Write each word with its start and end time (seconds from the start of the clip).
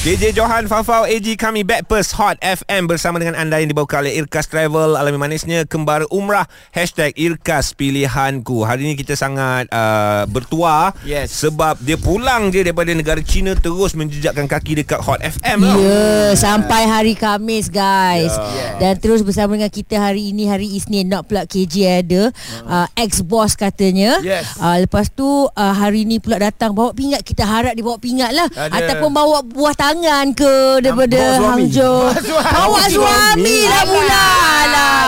DJ 0.00 0.32
Johan 0.32 0.64
Fafau 0.64 1.04
AG 1.04 1.28
kami 1.36 1.60
Backpast 1.60 2.16
Hot 2.16 2.40
FM 2.40 2.88
bersama 2.88 3.20
dengan 3.20 3.36
anda 3.36 3.60
yang 3.60 3.68
dibawa 3.68 3.84
oleh 4.00 4.16
Irkas 4.16 4.48
Travel 4.48 4.96
alami 4.96 5.20
manisnya 5.20 5.68
kembara 5.68 6.08
umrah 6.08 6.48
Hashtag 6.72 7.12
Irkas 7.20 7.76
Pilihanku 7.76 8.64
Hari 8.64 8.88
ini 8.88 8.94
kita 8.96 9.12
sangat 9.12 9.68
uh, 9.68 10.24
bertuah 10.24 10.96
Yes. 11.04 11.44
Sebab 11.44 11.84
dia 11.84 12.00
pulang 12.00 12.48
je 12.48 12.64
daripada 12.64 12.96
negara 12.96 13.20
China 13.20 13.52
Terus 13.52 13.92
menjejakkan 13.92 14.48
kaki 14.48 14.80
dekat 14.80 15.04
Hot 15.04 15.20
FM 15.20 15.58
Ya, 15.60 15.68
tau. 15.68 15.80
yeah, 15.84 16.30
sampai 16.32 16.82
hari 16.88 17.12
Khamis 17.12 17.68
guys. 17.68 18.32
Ya. 18.32 18.40
Yeah. 18.40 18.72
Dan 18.80 18.92
terus 19.04 19.20
bersama 19.20 19.60
dengan 19.60 19.68
kita 19.68 20.00
hari 20.00 20.32
ini 20.32 20.48
hari 20.48 20.80
Isnin 20.80 21.12
nak 21.12 21.28
pula 21.28 21.44
KJ 21.44 21.76
ada. 22.08 22.32
Uh, 22.64 22.88
ex-boss 22.96 23.52
katanya. 23.52 24.16
Yes. 24.24 24.56
Uh, 24.56 24.80
lepas 24.80 25.12
tu 25.12 25.28
uh, 25.28 25.74
hari 25.76 26.08
ni 26.08 26.24
pula 26.24 26.40
datang 26.40 26.72
bawa 26.72 26.96
pingat. 26.96 27.20
Kita 27.20 27.44
harap 27.44 27.76
dia 27.76 27.84
bawa 27.84 28.00
pingat 28.00 28.32
lah. 28.32 28.48
Ada. 28.56 28.96
Ataupun 28.96 29.12
bawa 29.12 29.44
buah 29.44 29.76
tangan 29.90 30.26
ke 30.30 30.54
daripada. 30.78 31.22
Hangzhou. 31.34 32.14
Bawa 32.38 32.82
suami. 32.86 33.58
Lah 33.66 33.82
pula. 33.84 34.24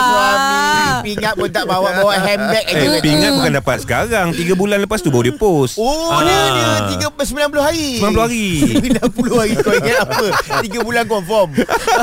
Suami. 0.03 0.61
Pingat 1.03 1.33
pun 1.35 1.49
tak 1.49 1.67
bawa-bawa 1.67 2.15
handbag 2.15 2.63
Eh, 2.65 2.99
pingat 2.99 3.31
bukan 3.33 3.51
dapat 3.53 3.77
sekarang. 3.79 4.31
3 4.31 4.55
bulan 4.55 4.79
lepas 4.79 4.99
tu 4.99 5.07
baru 5.07 5.23
dia 5.25 5.35
post. 5.35 5.75
Oh 5.75 6.07
Ah. 6.09 6.23
dia 6.23 6.35
dia 6.49 6.67
tiga, 6.89 7.07
90 7.11 7.59
hari. 7.59 7.99
90 7.99 8.23
hari. 8.23 8.47
90 8.79 9.35
hari 9.35 9.53
kau 9.57 9.71
ingat 9.73 9.97
apa? 10.05 10.27
3 10.63 10.79
bulan 10.79 11.03
confirm. 11.05 11.49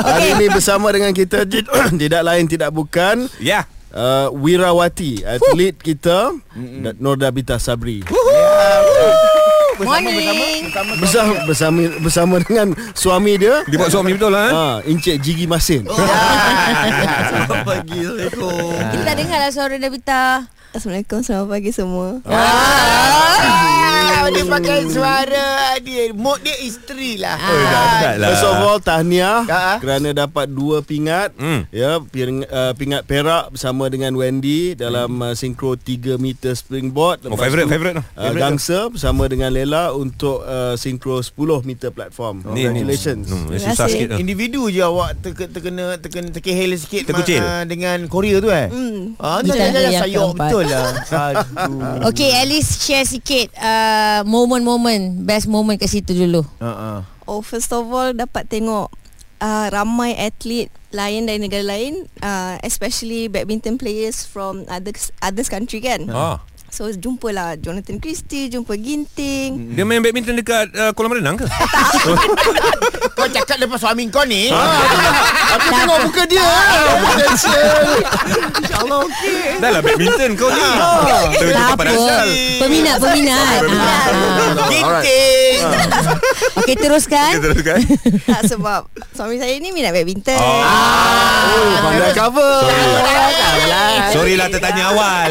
Hari 0.01 0.27
ini 0.35 0.45
bersama 0.49 0.89
dengan 0.89 1.13
kita 1.13 1.45
tidak 2.01 2.21
lain 2.23 2.45
tidak 2.45 2.69
bukan 2.69 3.25
Ya. 3.37 3.65
uh, 3.89 4.29
Wirawati 4.31 5.21
atlet 5.21 5.73
kita 5.75 6.33
mm 6.53 6.97
Nordabita 6.97 7.57
Sabri. 7.57 8.05
Morning. 9.81 10.69
Bersama 10.97 11.33
bersama 11.43 11.79
bersama 11.99 12.35
dengan 12.39 12.67
suami 12.91 13.33
dia 13.35 13.65
Dia 13.65 13.77
buat 13.77 13.89
suami 13.89 14.13
betul 14.13 14.29
lah 14.29 14.43
eh? 14.43 14.51
ha, 14.51 14.63
Encik 14.83 15.17
Jigi 15.19 15.45
Masin. 15.45 15.85
Selamat 17.29 17.59
pagi 17.63 17.99
Assalamualaikum 17.99 18.73
Kita 18.89 19.03
tak 19.03 19.15
dengar 19.17 19.37
lah 19.39 19.51
suara 19.51 19.75
Nabita. 19.75 20.23
Assalamualaikum 20.71 21.19
Selamat 21.19 21.47
pagi 21.49 21.71
semua 21.71 22.07
Ah, 22.23 23.90
dia 24.27 24.45
pakai 24.45 24.79
suara 24.85 25.47
dia 25.79 26.11
mood 26.11 26.37
dia 26.39 26.53
isteri 26.59 27.15
lah. 27.15 27.35
Oh, 27.35 27.63
dahsyat 27.63 28.15
lah. 28.15 28.27
First 28.29 28.45
of 28.45 28.57
all 28.59 28.79
tahniah 28.79 29.39
Ha? 29.43 29.79
kerana 29.79 30.11
dapat 30.11 30.45
dua 30.47 30.81
pingat. 30.81 31.33
Hmm. 31.33 31.65
Ya, 31.69 31.97
ping, 31.99 32.43
uh, 32.43 32.73
pingat 32.73 33.03
perak 33.03 33.49
bersama 33.49 33.87
dengan 33.87 34.13
Wendy 34.13 34.73
dalam 34.73 35.09
uh, 35.19 35.31
sinkro 35.31 35.73
3 35.73 36.17
meter 36.17 36.51
springboard. 36.51 37.23
Oh 37.23 37.33
Lepas 37.33 37.47
tu, 37.47 37.65
favourite 37.65 37.95
tu 37.95 38.03
Uh, 38.11 38.33
gangsa 38.33 38.77
bersama 38.87 39.23
dengan 39.25 39.49
Lela 39.49 39.93
untuk 39.93 40.41
uh, 40.41 40.75
sinkro 40.75 41.17
10 41.17 41.31
meter 41.63 41.89
platform. 41.89 42.43
Ni- 42.45 42.67
ni- 42.67 42.81
Congratulations. 42.83 43.25
Hmm, 43.25 43.47
Terima 43.47 43.63
Susah 43.63 43.77
kasih. 43.79 43.93
sikit 43.95 44.07
tu 44.09 44.17
Individu 44.19 44.61
je 44.67 44.81
awak 44.81 45.09
terke, 45.17 45.45
terkena 45.47 45.95
terkena 45.95 46.27
terkehel 46.29 46.75
sikit 46.75 47.07
Terkucil. 47.07 47.39
ma- 47.39 47.49
ah, 47.53 47.63
dengan 47.63 47.97
Korea 48.07 48.37
tu 48.37 48.49
eh. 48.49 48.67
Hmm. 48.67 49.15
Ah, 49.17 49.39
jangan 49.39 49.57
tangga 49.65 49.79
jangan 49.87 50.09
keempat. 50.11 50.35
betul 50.43 50.63
lah. 50.65 50.85
Aduh. 51.31 52.09
Okay, 52.09 52.29
at 52.33 52.45
least 52.45 52.81
share 52.81 53.05
sikit 53.05 53.47
uh, 53.55 54.10
moment-moment, 54.27 55.23
best 55.23 55.47
moment 55.47 55.79
kat 55.79 55.87
situ 55.87 56.11
dulu. 56.11 56.43
Ah. 56.59 57.07
Oh 57.29 57.39
first 57.39 57.71
of 57.71 57.87
all 57.87 58.11
Dapat 58.11 58.49
tengok 58.51 58.91
uh, 59.39 59.67
Ramai 59.71 60.17
atlet 60.19 60.67
Lain 60.91 61.23
dari 61.23 61.39
negara 61.39 61.63
lain 61.63 62.03
uh, 62.19 62.59
Especially 62.59 63.31
badminton 63.31 63.79
players 63.79 64.27
From 64.27 64.67
others, 64.67 65.15
others 65.23 65.47
country 65.47 65.79
kan 65.79 66.11
Ah. 66.11 66.43
So 66.71 66.87
jumpalah 66.87 67.59
Jonathan 67.59 67.99
Christie 67.99 68.47
Jumpa 68.47 68.79
Ginting 68.79 69.75
Dia 69.75 69.83
main 69.83 69.99
badminton 69.99 70.39
dekat 70.39 70.71
uh, 70.71 70.95
kolam 70.95 71.19
renang 71.19 71.35
ke? 71.35 71.43
Kau 73.11 73.27
cakap 73.27 73.61
lepas 73.61 73.77
suami 73.77 74.09
kau 74.09 74.25
ni. 74.25 74.49
Aku 74.49 75.67
tengok 75.69 75.99
muka 76.09 76.23
dia. 76.25 76.41
InsyaAllah 78.57 79.05
okey. 79.05 79.61
Dah 79.61 79.69
lah 79.69 79.81
badminton 79.85 80.33
kau 80.33 80.49
ni 80.49 80.63
Terus 81.37 81.53
tempat 81.53 81.85
apa. 81.85 81.93
asal 81.93 82.27
Peminat, 82.57 82.97
peminat. 82.97 83.61
Ah, 83.61 83.85
ah. 83.85 84.67
Ginting. 84.73 85.57
Okay, 86.65 86.75
teruskan. 86.79 87.31
Kita 87.37 87.53
teruskan 87.53 87.79
Tak 88.25 88.41
sebab 88.49 88.89
Suami 89.13 89.37
saya 89.37 89.53
ni 89.61 89.69
minat 89.69 89.93
badminton 89.93 90.39
Oh. 90.41 90.65
Oh, 91.51 91.71
pandai 91.83 92.13
cover. 92.15 92.57
Sorry 94.15 94.33
lah 94.33 94.47
tertanya 94.49 94.89
awal 94.89 95.29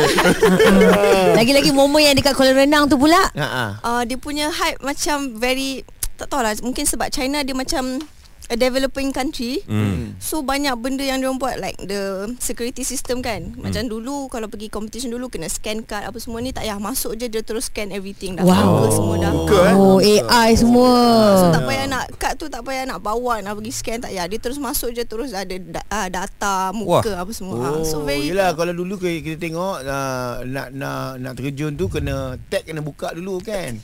Lagi-lagi 1.36 1.70
momen 1.70 2.02
yang 2.02 2.16
dekat 2.16 2.34
kolam 2.34 2.56
renang 2.56 2.90
tu 2.90 2.96
pula. 2.98 3.20
Ha 3.36 3.46
ah. 3.46 3.70
uh, 3.82 4.02
Dia 4.06 4.18
punya 4.18 4.50
hype 4.50 4.82
macam 4.82 5.38
very 5.38 5.82
Tak 6.20 6.28
tahulah 6.28 6.54
Mungkin 6.60 6.84
sebab 6.84 7.08
China 7.12 7.40
dia 7.42 7.54
macam 7.56 8.02
A 8.50 8.58
developing 8.58 9.14
country 9.14 9.62
hmm. 9.62 10.18
So 10.18 10.42
banyak 10.42 10.74
benda 10.82 11.06
yang 11.06 11.22
diorang 11.22 11.38
buat 11.38 11.62
Like 11.62 11.78
the 11.78 12.34
security 12.42 12.82
system 12.82 13.22
kan 13.22 13.54
hmm. 13.54 13.62
Macam 13.62 13.86
dulu 13.86 14.26
Kalau 14.26 14.50
pergi 14.50 14.66
competition 14.66 15.14
dulu 15.14 15.30
Kena 15.30 15.46
scan 15.46 15.86
card 15.86 16.10
Apa 16.10 16.18
semua 16.18 16.42
ni 16.42 16.50
Tak 16.50 16.66
payah 16.66 16.82
masuk 16.82 17.14
je 17.14 17.30
Dia 17.30 17.46
terus 17.46 17.70
scan 17.70 17.94
everything 17.94 18.34
Dah 18.36 18.42
Wow. 18.42 18.58
cover 18.82 18.90
semua 18.90 19.14
dah 19.22 19.32
Oh, 19.70 20.02
AI 20.02 20.50
semua. 20.58 20.90
So 21.38 21.44
tak 21.54 21.62
payah 21.62 21.86
nak 21.86 22.04
Kad 22.18 22.34
tu 22.34 22.50
tak 22.50 22.66
payah 22.66 22.82
nak 22.90 22.98
bawa 22.98 23.38
Nak 23.38 23.54
pergi 23.62 23.72
scan 23.72 24.02
tak 24.02 24.10
payah 24.10 24.26
Dia 24.26 24.38
terus 24.42 24.58
masuk 24.58 24.90
je 24.90 25.06
Terus 25.06 25.30
ada 25.30 25.54
da, 25.54 25.80
uh, 25.86 26.08
data 26.10 26.74
Muka 26.74 27.22
apa 27.22 27.30
semua 27.30 27.54
oh, 27.78 27.86
So 27.86 28.02
very 28.02 28.34
Yelah 28.34 28.58
kalau 28.58 28.74
dulu 28.74 28.98
kita, 28.98 29.38
tengok 29.38 29.86
uh, 29.86 30.42
nak 30.42 30.74
nak 30.74 31.22
nak 31.22 31.32
terjun 31.38 31.78
tu 31.78 31.86
kena 31.86 32.34
tag 32.50 32.66
kena 32.66 32.82
buka 32.82 33.12
dulu 33.14 33.38
kan. 33.40 33.76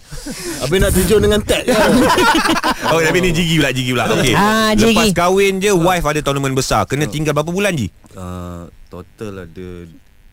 Habis 0.62 0.78
nak 0.82 0.92
terjun 0.92 1.20
dengan 1.22 1.40
tag 1.42 1.64
kan? 1.68 1.90
Oh 2.92 3.00
tapi 3.02 3.18
ni 3.22 3.30
Jigi 3.34 3.58
pula 3.58 3.70
Jigi 3.72 3.90
pula 3.92 4.04
okay. 4.10 4.34
Ah, 4.36 4.55
Lepas 4.74 5.08
Jigi. 5.08 5.16
kahwin 5.16 5.54
je 5.60 5.70
Wife 5.72 6.06
ada 6.06 6.20
tournament 6.24 6.54
besar 6.56 6.84
Kena 6.88 7.06
tinggal 7.08 7.32
berapa 7.36 7.52
bulan 7.52 7.72
Ji? 7.76 7.88
Uh, 8.16 8.70
total 8.88 9.44
ada 9.44 9.68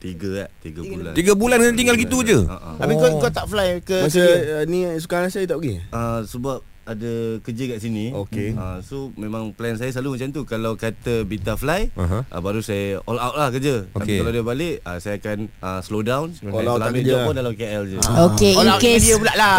tiga 0.03 0.29
eh, 0.43 0.49
tiga 0.59 0.83
bulan. 0.83 1.11
Tiga 1.15 1.31
bulan 1.31 1.57
kena 1.63 1.79
tinggal 1.79 1.95
gitu 1.95 2.27
je 2.27 2.43
Uh, 2.43 2.51
uh. 2.51 2.75
Habis 2.83 2.95
kau 2.99 3.09
kau 3.23 3.31
tak 3.31 3.45
fly 3.47 3.79
ke 3.79 4.03
Masa 4.03 4.19
uh, 4.19 4.63
ni 4.67 4.83
sukan 4.99 5.31
saya 5.31 5.47
tak 5.47 5.63
pergi? 5.63 5.79
Uh, 5.95 6.19
sebab 6.27 6.59
ada 6.83 7.39
kerja 7.39 7.63
kat 7.75 7.79
sini. 7.79 8.11
Okey. 8.11 8.55
Uh, 8.55 8.79
so 8.83 9.09
memang 9.15 9.55
plan 9.55 9.79
saya 9.79 9.91
selalu 9.91 10.19
macam 10.19 10.29
tu. 10.35 10.41
Kalau 10.43 10.75
kata 10.75 11.23
Bita 11.23 11.55
fly, 11.55 11.95
Aha. 11.95 12.27
uh, 12.27 12.41
baru 12.43 12.59
saya 12.59 12.99
all 13.07 13.19
out 13.19 13.35
lah 13.39 13.47
kerja. 13.49 13.87
Okey. 13.95 13.95
Tapi 13.95 14.11
kalau 14.19 14.31
dia 14.31 14.43
balik, 14.43 14.75
uh, 14.83 14.97
saya 14.99 15.15
akan 15.19 15.47
uh, 15.63 15.79
slow 15.79 16.03
down. 16.03 16.35
All 16.43 16.59
out 16.59 16.59
Kalau 16.59 16.73
tak 16.79 16.87
ambil 16.91 17.01
kerja. 17.01 17.11
job 17.11 17.19
pun 17.23 17.35
dalam 17.35 17.53
KL 17.55 17.83
je. 17.87 17.97
Okay, 18.03 18.53
All 18.55 18.67
in 18.67 18.73
out 18.75 18.79
case 18.83 19.03
dia 19.03 19.15
pula 19.15 19.33
lah. 19.35 19.55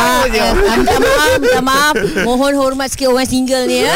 Ah, 0.00 0.24
eh, 0.28 0.52
minta 0.78 0.96
maaf, 0.96 1.32
minta 1.40 1.60
maaf. 1.60 1.94
Mohon 2.24 2.52
hormat 2.56 2.88
sikit 2.92 3.10
orang 3.10 3.28
single 3.28 3.64
ni 3.66 3.82
ya. 3.82 3.94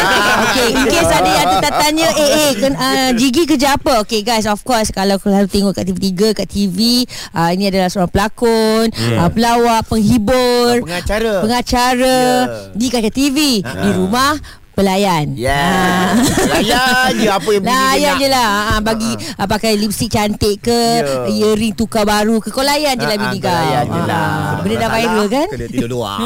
Okay, 0.51 0.69
in 0.73 0.85
case 0.91 1.11
ada 1.11 1.31
yang 1.31 1.49
tertanya, 1.63 2.09
eh 2.13 2.29
eh, 2.29 2.51
ken, 2.59 2.75
uh, 2.75 3.11
Jigi 3.17 3.43
kerja 3.47 3.79
apa? 3.79 4.03
Okay 4.05 4.21
guys, 4.21 4.45
of 4.45 4.61
course 4.67 4.91
kalau 4.91 5.17
kalau 5.21 5.47
tengok 5.49 5.73
kat 5.77 5.89
TV3, 5.89 6.35
kat 6.37 6.49
TV, 6.49 7.05
uh, 7.33 7.51
ini 7.55 7.71
adalah 7.71 7.89
seorang 7.89 8.11
pelakon, 8.13 8.91
uh, 8.93 9.31
pelawak, 9.31 9.87
penghibur, 9.89 10.85
Pengacara. 11.05 11.33
pengacara 11.45 12.17
Ya. 12.17 12.73
di 12.73 12.87
kaca 12.89 13.11
TV, 13.13 13.61
di 13.61 13.91
rumah 13.93 14.33
pelayan. 14.75 15.33
Ya. 15.35 16.11
Layan 16.53 17.11
je 17.15 17.29
apa 17.29 17.49
yang 17.49 17.62
bini 17.62 17.73
Layan 17.73 18.15
je 18.17 18.29
lah 18.29 18.51
ha, 18.69 18.75
Bagi 18.79 19.09
ha. 19.33 19.45
pakai 19.45 19.75
lipstick 19.75 20.11
cantik 20.11 20.61
ke 20.61 20.77
Ya. 20.95 21.27
Earring 21.27 21.73
tukar 21.73 22.03
baru 22.03 22.39
ke 22.39 22.49
Kau 22.49 22.61
layan 22.61 22.95
je 22.95 23.03
lah 23.03 23.15
Ha, 23.15 23.23
bini 23.25 23.39
kau 23.39 23.49
layan 23.49 23.85
je 23.85 23.97
Ha. 23.97 24.07
lah. 24.07 24.35
Benda 24.61 24.77
dah 24.77 24.91
viral 24.93 25.27
kan 25.27 25.49
Kena 25.49 25.67
tidur 25.67 25.89
dua. 25.91 26.12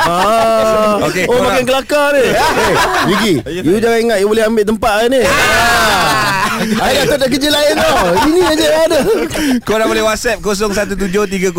Ah. 0.00 0.96
Okey, 1.02 1.24
oh 1.24 1.32
korang- 1.32 1.46
makin 1.50 1.64
kelakar 1.64 2.08
ni. 2.12 2.24
hey, 2.24 2.72
Gigi, 3.06 3.32
you 3.62 3.78
jangan 3.78 3.98
ingat 4.00 4.18
you 4.18 4.26
boleh 4.26 4.44
ambil 4.44 4.64
tempat 4.66 5.08
ni. 5.08 5.20
Saya 6.70 6.92
kata 7.00 7.14
ada 7.16 7.26
kerja 7.26 7.48
lain 7.48 7.74
tau. 7.74 7.96
Ini 8.28 8.40
aja 8.44 8.64
yang 8.66 8.84
ada. 8.86 8.98
Korang 9.62 9.88
boleh 9.88 10.02
WhatsApp 10.02 10.38
0173028822 10.40 11.56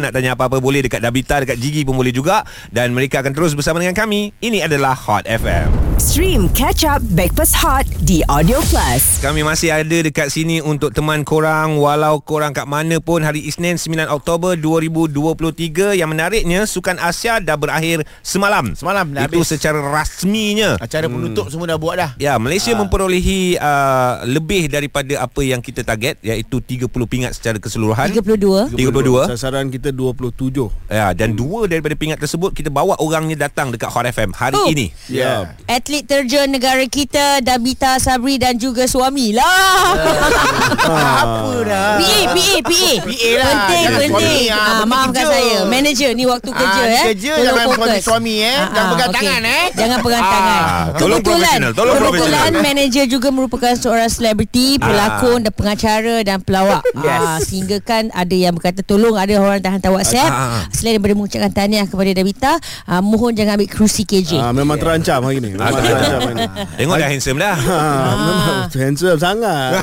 Nak 0.00 0.10
tanya 0.10 0.34
apa-apa 0.34 0.58
boleh 0.58 0.82
Dekat 0.82 0.98
Dabita 0.98 1.38
Dekat 1.38 1.56
Jigi 1.56 1.82
pun 1.82 1.94
boleh 1.94 2.10
juga 2.10 2.42
Dan 2.66 2.90
mereka 2.90 3.22
akan 3.22 3.30
terus 3.30 3.54
bersama 3.54 3.78
dengan 3.78 3.94
kami 3.94 4.34
Ini 4.36 4.51
adalah 4.60 4.92
Hot 4.92 5.24
FM 5.24 5.72
Stream 5.96 6.50
Catch 6.50 6.82
Up 6.82 6.98
Backpass 7.14 7.54
Hot 7.54 7.86
di 8.02 8.26
Audio 8.26 8.58
Plus. 8.66 9.22
Kami 9.22 9.40
masih 9.40 9.70
ada 9.70 9.98
dekat 10.02 10.28
sini 10.28 10.58
Untuk 10.58 10.90
teman 10.90 11.22
korang 11.22 11.78
Walau 11.78 12.18
korang 12.18 12.50
kat 12.50 12.66
mana 12.66 12.98
pun 12.98 13.22
Hari 13.22 13.38
Isnin 13.38 13.78
9 13.78 14.10
Oktober 14.10 14.58
2023 14.58 15.94
Yang 15.94 16.08
menariknya 16.10 16.60
Sukan 16.66 16.98
Asia 16.98 17.38
dah 17.38 17.54
berakhir 17.54 18.02
semalam 18.20 18.74
Semalam 18.74 19.14
dah 19.14 19.30
Itu 19.30 19.40
habis. 19.40 19.54
secara 19.54 19.78
rasminya 19.78 20.74
Acara 20.82 21.06
penutup 21.06 21.46
semua 21.48 21.70
dah 21.70 21.78
buat 21.78 21.94
dah. 21.94 22.10
Ya, 22.18 22.34
Malaysia 22.34 22.74
memperolehi 22.74 23.54
Tapi 23.54 23.62
uh, 23.62 24.26
lebih 24.26 24.66
daripada 24.66 25.22
apa 25.22 25.40
yang 25.46 25.62
kita 25.62 25.86
target 25.86 26.18
iaitu 26.20 26.58
30 26.58 26.90
pingat 27.06 27.38
secara 27.38 27.62
keseluruhan. 27.62 28.10
32 28.10 28.74
32. 28.74 29.30
Sasaran 29.38 29.70
kita 29.70 29.94
27 29.94 30.66
Ya, 30.90 31.14
dan 31.14 31.32
dua 31.32 31.70
daripada 31.70 31.94
pingat 31.94 32.18
tersebut 32.18 32.50
kita 32.50 32.68
bawa 32.68 32.98
orangnya 32.98 33.46
datang 33.46 33.70
dekat 33.70 33.88
Hot 33.94 34.02
FM 34.02 34.34
hari 34.42 34.54
Oh. 34.54 34.66
ini. 34.68 34.86
Ya 35.06 35.54
Atlet 35.64 36.02
terjun 36.02 36.48
negara 36.48 36.82
kita 36.84 37.38
Dabita 37.40 37.96
Sabri 37.96 38.36
dan 38.36 38.56
juga 38.56 38.84
suami 38.84 39.30
lah. 39.30 39.94
Apa 40.82 41.56
dah 41.62 41.90
PA, 41.98 42.20
PA, 42.28 42.56
PA. 42.60 42.92
PA 43.00 43.30
lah. 43.32 43.44
Penting, 43.44 43.82
Jangan 43.82 44.00
penting. 44.00 44.10
suami, 44.12 44.40
ah, 44.48 44.60
Ah, 44.72 44.84
maafkan 44.84 45.12
kerja. 45.18 45.32
saya. 45.32 45.58
Manager 45.64 46.10
ni 46.12 46.24
waktu 46.24 46.50
kerja 46.50 46.80
Ah, 46.80 46.90
eh. 46.90 47.04
kerja, 47.08 47.32
Tolong 47.32 47.46
jangan 47.46 47.64
fokus. 47.64 47.78
suami-suami, 47.78 48.34
eh. 48.38 48.50
Ah, 48.52 48.64
Jangan 48.64 48.82
ah, 48.82 48.90
pegang 48.92 49.08
okey. 49.08 49.18
tangan, 49.18 49.42
eh. 49.44 49.64
Jangan 49.72 49.98
pegang 50.00 50.22
Ah, 50.22 50.32
tangan. 50.32 50.62
tolong 50.94 51.20
profesional, 51.22 51.70
tolong 51.72 51.94
kebetulan 51.94 52.12
profesional. 52.40 52.62
manager 52.62 53.04
juga 53.06 53.28
merupakan 53.30 53.72
seorang 53.74 54.08
selebriti, 54.08 54.68
pelakon 54.76 55.38
dan 55.40 55.52
pengacara 55.52 56.16
dan 56.22 56.38
pelawak. 56.40 56.82
Yes. 57.02 57.18
Ah, 57.20 57.38
sehingga 57.40 57.76
kan 57.80 58.12
ada 58.12 58.30
yang 58.32 58.52
berkata 58.52 58.80
tolong 58.80 59.14
ada 59.14 59.34
orang 59.34 59.58
dah 59.58 59.72
hantar 59.72 59.90
WhatsApp. 59.90 60.22
Ah, 60.24 60.38
ah, 60.38 60.50
ah. 60.56 60.64
Selain 60.70 60.94
daripada 60.94 61.14
mengucapkan 61.14 61.50
tahniah 61.50 61.84
kepada 61.84 62.10
Dabita, 62.12 62.52
ah, 62.84 63.00
mohon 63.00 63.32
jangan 63.32 63.56
ambil 63.56 63.66
kerusi 63.66 64.02
KJ. 64.02 64.31
Ah, 64.34 64.52
memang 64.52 64.76
terancam 64.76 65.20
hari 65.22 65.38
ni. 65.38 65.50
Memang 65.52 65.68
Ah, 65.68 65.80
terancam 65.80 66.20
hari 66.22 66.34
ni. 66.34 66.46
Tengok 66.78 66.96
dah 66.96 67.08
handsome 67.08 67.38
dah. 67.38 67.56
Ah, 67.58 68.12
memang 68.14 68.38
handsome 68.70 69.18
sangat. 69.18 69.70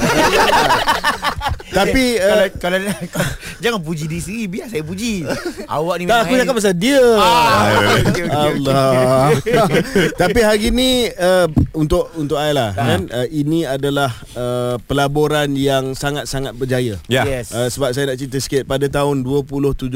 Tapi 1.70 2.18
kalau, 2.18 2.46
uh, 2.46 2.50
kalau, 2.58 2.78
kalau 3.14 3.30
jangan 3.64 3.80
puji 3.80 4.10
diri 4.10 4.22
sendiri 4.22 4.46
biar 4.50 4.68
saya 4.68 4.82
puji. 4.82 5.22
Awak 5.70 5.96
ni 5.96 6.04
tak 6.04 6.10
memang 6.10 6.26
aku 6.26 6.34
cakap 6.42 6.54
pasal 6.58 6.74
dia. 6.76 7.04
Ah, 7.16 7.62
okey, 7.70 8.02
okey, 8.10 8.24
okey. 8.26 8.30
Allah. 8.34 9.30
Tapi 10.22 10.40
hari 10.42 10.68
ni 10.74 10.90
uh, 11.14 11.46
untuk 11.78 12.10
untuk 12.18 12.42
I 12.42 12.52
lah 12.52 12.74
kan 12.74 13.06
uh, 13.08 13.28
ini 13.30 13.70
adalah 13.70 14.10
uh, 14.34 14.82
pelaburan 14.82 15.54
yang 15.54 15.94
sangat-sangat 15.94 16.58
berjaya. 16.58 16.98
Ya. 17.06 17.24
Yes. 17.24 17.54
Uh, 17.54 17.70
sebab 17.70 17.94
saya 17.94 18.10
nak 18.10 18.18
cerita 18.18 18.38
sikit 18.42 18.64
pada 18.66 18.90
tahun 18.90 19.22
2017 19.22 19.94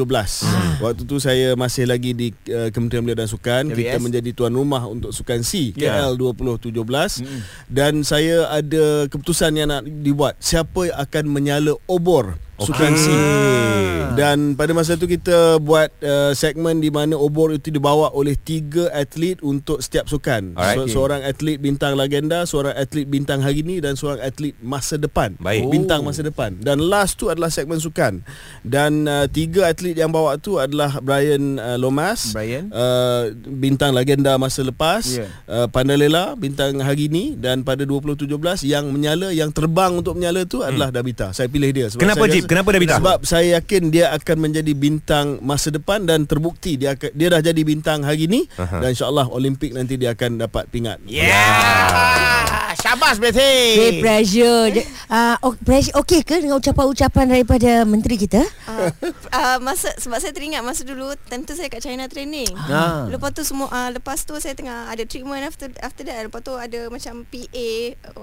waktu 0.80 1.02
tu 1.04 1.18
saya 1.18 1.58
masih 1.58 1.90
lagi 1.90 2.14
di 2.14 2.28
uh, 2.54 2.70
Kementerian 2.70 3.02
Belia 3.02 3.18
dan 3.18 3.30
Sukan 3.30 3.64
KBS. 3.68 3.78
kita 3.78 3.98
menjadi 3.98 4.30
tuan 4.32 4.43
rumah 4.52 4.84
untuk 4.84 5.16
Sukan 5.16 5.40
C 5.46 5.72
Ya. 5.80 6.12
KL 6.12 6.20
2017 6.20 6.76
dan 7.72 8.04
saya 8.04 8.52
ada 8.52 9.08
keputusan 9.08 9.56
yang 9.56 9.72
nak 9.72 9.88
dibuat. 9.88 10.36
Siapa 10.44 10.92
yang 10.92 10.98
akan 11.00 11.24
menyala 11.32 11.74
obor 11.88 12.36
Sukan 12.56 12.94
C 12.94 13.06
dan 14.14 14.54
pada 14.54 14.72
masa 14.72 14.94
tu 14.94 15.04
kita 15.04 15.58
buat 15.58 15.90
uh, 16.00 16.32
segmen 16.34 16.78
di 16.78 16.88
mana 16.88 17.18
obor 17.18 17.50
itu 17.50 17.70
dibawa 17.70 18.14
oleh 18.14 18.38
tiga 18.38 18.94
atlet 18.94 19.42
untuk 19.42 19.82
setiap 19.82 20.06
sukan 20.06 20.54
Alright. 20.54 20.78
so, 20.78 21.02
seorang 21.02 21.26
atlet 21.26 21.58
bintang 21.58 21.98
legenda 21.98 22.46
seorang 22.46 22.78
atlet 22.78 23.04
bintang 23.04 23.42
hari 23.42 23.66
ni 23.66 23.82
dan 23.82 23.98
seorang 23.98 24.22
atlet 24.22 24.54
masa 24.60 24.96
depan 24.96 25.34
Baik. 25.40 25.66
bintang 25.66 26.06
masa 26.06 26.22
depan 26.22 26.54
dan 26.56 26.78
last 26.78 27.18
tu 27.18 27.28
adalah 27.28 27.50
segmen 27.50 27.82
sukan 27.82 28.22
dan 28.62 29.06
uh, 29.06 29.26
tiga 29.26 29.66
atlet 29.66 29.98
yang 29.98 30.14
bawa 30.14 30.38
tu 30.38 30.62
adalah 30.62 31.02
Brian 31.02 31.58
uh, 31.58 31.76
Lomas 31.76 32.32
Brian. 32.32 32.70
uh, 32.70 33.34
bintang 33.34 33.92
legenda 33.92 34.38
masa 34.38 34.62
lepas 34.62 35.06
Ya. 35.10 35.26
uh, 35.48 35.66
Pandalela 35.68 36.34
bintang 36.34 36.78
hari 36.80 37.06
ni 37.06 37.34
dan 37.34 37.62
pada 37.62 37.82
2017 37.82 38.30
yang 38.64 38.88
menyala 38.88 39.30
yang 39.30 39.50
terbang 39.50 39.94
untuk 39.96 40.14
menyala 40.14 40.46
tu 40.46 40.62
adalah 40.62 40.90
Dabita 40.90 41.34
saya 41.34 41.50
pilih 41.50 41.70
dia 41.70 41.88
sebab 41.88 41.96
Hmm. 41.96 42.02
Kenapa, 42.04 42.26
saya 42.26 42.34
Jip? 42.36 42.46
Kenapa 42.54 42.70
Dabita? 42.70 43.02
sebab 43.02 43.26
saya 43.26 43.58
yakin 43.58 43.90
dia 43.90 44.14
akan 44.14 44.38
menjadi 44.38 44.78
bintang 44.78 45.42
masa 45.42 45.74
depan 45.74 46.06
dan 46.06 46.30
terbukti 46.30 46.78
dia 46.78 46.94
akan, 46.94 47.10
dia 47.18 47.28
dah 47.34 47.42
jadi 47.42 47.62
bintang 47.66 48.06
hari 48.06 48.30
ni 48.30 48.46
Aha. 48.62 48.78
dan 48.78 48.94
insyaallah 48.94 49.26
Olimpik 49.34 49.74
nanti 49.74 49.98
dia 49.98 50.14
akan 50.14 50.38
dapat 50.38 50.70
pingat 50.70 51.02
Yeah. 51.10 52.63
Syabas 52.76 53.16
Betty. 53.18 54.00
pressure. 54.00 54.64
Je- 54.72 54.88
Ah, 55.08 55.38
uh, 55.38 55.54
pressure 55.60 55.94
okey 55.96 56.22
ke 56.22 56.40
dengan 56.40 56.58
ucapan-ucapan 56.58 57.26
daripada 57.30 57.72
menteri 57.84 58.18
kita? 58.18 58.42
Uh, 58.64 58.90
uh, 59.30 59.58
masa 59.60 59.94
sebab 59.96 60.18
saya 60.18 60.30
teringat 60.30 60.60
masa 60.60 60.82
dulu 60.82 61.14
time 61.24 61.44
tu 61.44 61.54
saya 61.54 61.68
kat 61.68 61.80
China 61.80 62.06
training. 62.06 62.50
Ah. 62.58 63.06
Lepas 63.06 63.30
tu 63.32 63.44
semua 63.44 63.68
uh, 63.68 63.90
lepas 63.90 64.18
tu 64.20 64.34
saya 64.36 64.54
tengah 64.54 64.88
ada 64.88 65.04
treatment 65.04 65.44
after 65.44 65.70
after 65.80 66.02
that 66.04 66.18
lepas 66.24 66.42
tu 66.42 66.52
ada 66.52 66.88
macam 66.88 67.22
PA 67.24 67.70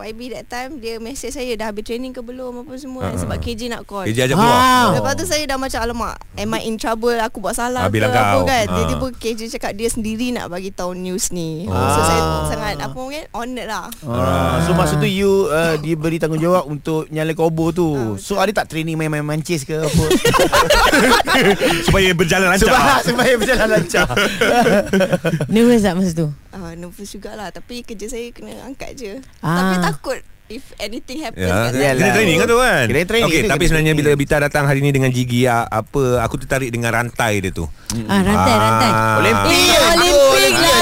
YB 0.02 0.20
that 0.32 0.46
time 0.46 0.76
dia 0.76 0.98
message 0.98 1.30
saya 1.30 1.54
dah 1.54 1.68
habis 1.68 1.84
training 1.84 2.10
ke 2.10 2.18
belum 2.18 2.62
apa 2.62 2.74
semua 2.74 3.06
Ah, 3.06 3.14
sebab 3.14 3.34
ah. 3.34 3.40
KJ 3.40 3.60
nak 3.68 3.82
call. 3.84 4.04
Kerja 4.04 4.26
ajak 4.26 4.34
keluar. 4.34 4.58
Wow. 4.58 4.88
Lepas 4.96 5.12
tu 5.14 5.24
saya 5.24 5.42
dah 5.44 5.56
macam 5.56 5.80
alamak 5.80 6.16
Am 6.32 6.50
I 6.50 6.60
in 6.62 6.74
trouble 6.74 7.14
Aku 7.16 7.38
buat 7.38 7.54
salah 7.54 7.84
Ah, 7.84 7.88
ke 7.88 7.92
bilang 7.92 8.10
apa 8.10 8.34
kau. 8.34 8.44
kan 8.44 8.64
Ah. 8.64 8.74
Tiba-tiba 8.74 9.06
KJ 9.14 9.40
cakap 9.52 9.72
Dia 9.74 9.88
sendiri 9.88 10.30
nak 10.30 10.48
bagi 10.48 10.70
tahu 10.70 10.92
news 10.92 11.30
ni 11.30 11.64
Oh. 11.64 11.74
So 11.74 12.00
saya 12.02 12.22
sangat 12.46 12.74
Apa 12.78 12.94
mungkin 12.94 13.22
Honored 13.30 13.66
lah 13.66 13.86
Ah, 14.40 14.58
so 14.62 14.72
masa 14.72 14.96
tu 14.96 15.04
you 15.04 15.28
uh, 15.46 15.76
diberi 15.76 16.16
tanggungjawab 16.16 16.64
untuk 16.64 17.04
nyala 17.08 17.32
kobo 17.32 17.68
tu. 17.70 17.92
Ah, 17.92 18.16
so 18.16 18.36
ada 18.36 18.48
tak 18.50 18.68
training 18.68 18.94
main-main 18.94 19.20
mancis 19.20 19.62
ke 19.62 19.76
apa? 19.76 20.04
Supaya 21.86 22.10
berjalan 22.12 22.48
lancar. 22.48 22.66
Sebab 22.66 22.80
supaya 23.08 23.32
berjalan 23.34 23.68
lancar. 23.70 24.08
Nervous 25.52 25.82
tak 25.82 25.94
masa 25.94 26.10
tu? 26.12 26.26
uh, 26.50 26.72
Nervous 26.72 27.08
jugalah 27.08 27.50
Tapi 27.50 27.82
kerja 27.82 28.06
saya 28.06 28.30
kena 28.30 28.56
angkat 28.64 28.94
je 28.94 29.12
Ah. 29.40 29.56
Tapi 29.56 29.76
takut 29.82 30.18
If 30.48 30.74
anything 30.76 31.22
happens 31.22 31.40
Ya, 31.40 31.70
kat 31.70 31.78
Yalah. 31.78 31.94
kena 31.94 32.10
training 32.12 32.36
kan 32.36 32.46
tu 32.48 32.58
kan 32.58 32.84
Kena 32.84 33.00
training 33.04 33.30
Okey, 33.30 33.38
tu, 33.38 33.48
tapi 33.48 33.58
kena 33.60 33.68
sebenarnya 33.70 33.92
training. 33.92 34.10
bila 34.10 34.20
Bita 34.20 34.36
datang 34.40 34.64
hari 34.66 34.80
ni 34.80 34.90
dengan 34.90 35.10
Gigi 35.10 35.46
ah, 35.46 35.62
Apa 35.64 36.02
Aku 36.20 36.34
tertarik 36.36 36.70
dengan 36.70 36.90
rantai 36.92 37.38
dia 37.38 37.52
tu 37.52 37.70
Ah, 38.06 38.18
rantai, 38.18 38.54
rantai. 38.56 38.90
Olimpik. 39.16 39.50
Eh, 39.50 39.78
Olimpik 39.90 40.54
lah. 40.56 40.78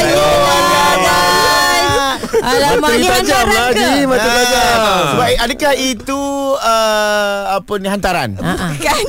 Alamak, 2.38 2.78
Mata 2.80 2.96
ni 2.96 3.06
tajam 3.06 3.44
lah? 3.48 3.68
Ji 3.74 3.92
Mata 4.06 4.28
tajam 4.30 4.78
Ah, 4.78 5.02
sebab 5.10 5.28
adakah 5.42 5.74
itu 5.74 6.20
uh, 6.54 7.40
apa 7.58 7.72
ni 7.76 7.86
hantaran? 7.90 8.30
Ah, 8.38 8.70
ah. 8.70 8.72
Kan 8.78 9.02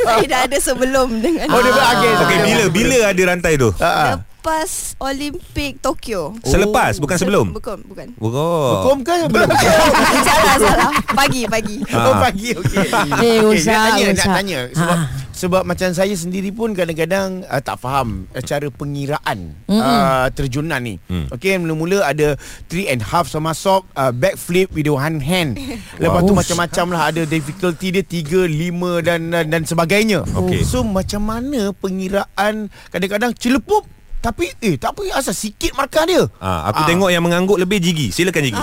Saya 0.00 0.24
dah 0.26 0.40
ada 0.48 0.58
sebelum 0.58 1.20
dengan 1.20 1.46
Oh, 1.52 1.60
dia 1.60 1.72
berakhir. 1.72 2.12
Okey, 2.24 2.38
bila 2.40 2.64
bila 2.72 2.96
ada 3.12 3.22
rantai 3.28 3.54
tu? 3.60 3.68
Ha. 3.76 4.31
Lepas 4.42 4.98
Olimpik 4.98 5.78
Tokyo 5.78 6.34
Selepas 6.42 6.98
bukan 6.98 7.14
sebelum. 7.14 7.46
Bukan 7.54 7.78
Bukan 7.86 8.10
Oh. 8.18 8.82
Hukum 8.82 9.06
ke 9.06 9.30
belum? 9.30 9.46
Salah 10.26 10.58
salah 10.58 10.90
Pagi 11.14 11.46
Pagi 11.46 11.78
Oh 11.86 12.18
pagi 12.18 12.50
okey. 12.50 12.90
Eh, 13.22 13.38
Ustaz, 13.38 13.70
nak 13.70 13.82
tanya, 13.94 14.02
nak 14.02 14.18
Ustaz. 14.18 14.34
tanya 14.34 14.58
sebab 14.74 14.96
Ah. 14.98 15.06
sebab 15.32 15.62
macam 15.62 15.88
saya 15.94 16.10
sendiri 16.12 16.50
pun 16.50 16.74
kadang-kadang 16.74 17.46
uh, 17.46 17.58
tak 17.58 17.78
faham 17.78 18.26
uh, 18.30 18.42
cara 18.42 18.66
pengiraan 18.68 19.54
Mm-mm. 19.64 19.78
uh, 19.78 20.26
terjunan 20.28 20.80
ni. 20.80 20.98
Hmm. 21.06 21.30
Okey, 21.30 21.54
mula-mula 21.56 22.02
ada 22.02 22.34
three 22.66 22.86
and 22.86 22.98
half 23.00 23.26
somersault, 23.26 23.86
uh, 23.94 24.10
backflip 24.10 24.70
with 24.70 24.86
one 24.88 25.18
hand. 25.18 25.54
Lepas 26.02 26.20
tu 26.20 26.34
Wow. 26.34 26.42
macam-macam 26.42 26.86
lah 26.90 27.02
ada 27.10 27.22
difficulty 27.24 27.90
dia 27.92 28.02
3, 28.02 28.50
5 28.50 29.06
dan 29.06 29.30
dan, 29.30 29.44
dan 29.48 29.62
sebagainya. 29.62 30.26
Okey. 30.26 30.62
So 30.62 30.82
macam 30.82 31.22
mana 31.24 31.70
pengiraan 31.72 32.66
kadang-kadang 32.90 33.34
celepup 33.34 33.86
tapi 34.22 34.54
eh 34.56 34.78
tak 34.78 34.94
apa 34.94 35.02
asal 35.12 35.34
sikit 35.34 35.74
markah 35.74 36.06
dia. 36.06 36.22
Ah, 36.38 36.70
aku 36.70 36.80
Ah. 36.80 36.86
tengok 36.86 37.10
yang 37.10 37.20
mengangguk 37.20 37.58
lebih 37.58 37.82
Gigi. 37.82 38.08
Silakan 38.08 38.46
Gigi. 38.46 38.62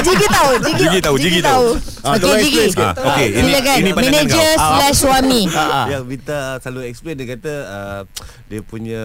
Jigi 0.00 0.26
tahu 0.28 0.50
Jigi, 0.56 0.78
Gigi 0.80 0.98
tahu, 1.04 1.14
Gigi 1.18 1.40
tahu. 1.42 1.66
Ah, 2.00 2.14
Okey 2.14 2.20
tolong 2.20 2.38
Jigi. 2.40 2.64
Ah, 2.76 2.94
okey, 2.94 3.28
ini 3.28 3.42
Silakan 3.44 3.76
ini 3.76 3.90
Manager 3.92 4.50
kau. 4.54 4.68
slash 4.70 4.96
suami 4.96 5.40
Ah. 5.50 5.86
Yang 5.90 6.02
Vita 6.06 6.40
selalu 6.58 6.80
explain 6.86 7.14
dia 7.14 7.26
kata 7.28 7.54
uh, 7.66 8.00
dia 8.46 8.60
punya 8.62 9.02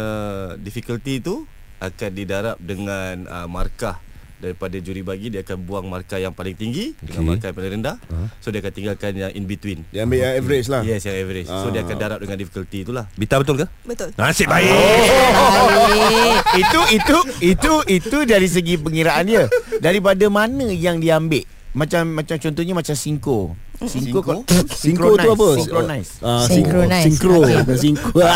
difficulty 0.56 1.18
tu 1.18 1.50
akan 1.80 2.10
didarab 2.12 2.58
dengan 2.58 3.26
uh, 3.26 3.48
markah 3.48 3.98
daripada 4.40 4.76
juri 4.80 5.04
bagi 5.04 5.28
dia 5.28 5.44
akan 5.44 5.58
buang 5.68 5.86
markah 5.92 6.16
yang 6.16 6.32
paling 6.32 6.56
tinggi 6.56 6.96
okay. 6.96 7.12
dengan 7.12 7.36
markah 7.36 7.48
yang 7.52 7.58
paling 7.60 7.72
rendah. 7.80 7.96
So 8.40 8.50
dia 8.50 8.64
akan 8.64 8.74
tinggalkan 8.74 9.12
yang 9.14 9.32
in 9.36 9.44
between. 9.44 9.84
Dia 9.92 10.08
ambil 10.08 10.24
yang 10.24 10.34
average 10.40 10.68
lah 10.72 10.82
Yes 10.82 11.04
yang 11.04 11.20
average. 11.20 11.48
So 11.52 11.68
dia 11.70 11.84
akan 11.84 11.96
Ah. 11.96 12.02
darab 12.02 12.20
dengan 12.24 12.38
difficulty 12.40 12.88
itulah. 12.88 13.06
Bita 13.20 13.36
betul 13.38 13.60
ke? 13.60 13.66
Betul 13.84 14.16
Nasib 14.16 14.48
baik. 14.48 14.72
Baik. 14.72 16.40
itu 16.64 16.82
itu 16.96 17.18
itu 17.44 17.74
itu 17.92 18.18
dari 18.24 18.48
segi 18.48 18.80
pengiraan 18.80 19.28
dia. 19.28 19.46
Daripada 19.84 20.26
mana 20.32 20.72
yang 20.72 21.04
dia 21.04 21.20
ambil? 21.20 21.44
Macam 21.76 22.18
macam 22.18 22.36
contohnya 22.40 22.74
macam 22.74 22.96
sinko. 22.98 23.54
Sinko 23.88 24.20
Sinko? 24.20 24.34
Sinkro 24.84 25.08
tu 25.16 25.30
apa? 25.32 25.48
Synchronize. 25.56 26.12
Ah, 26.20 26.44
Synchronize. 26.44 27.06
Sinkro 27.08 27.40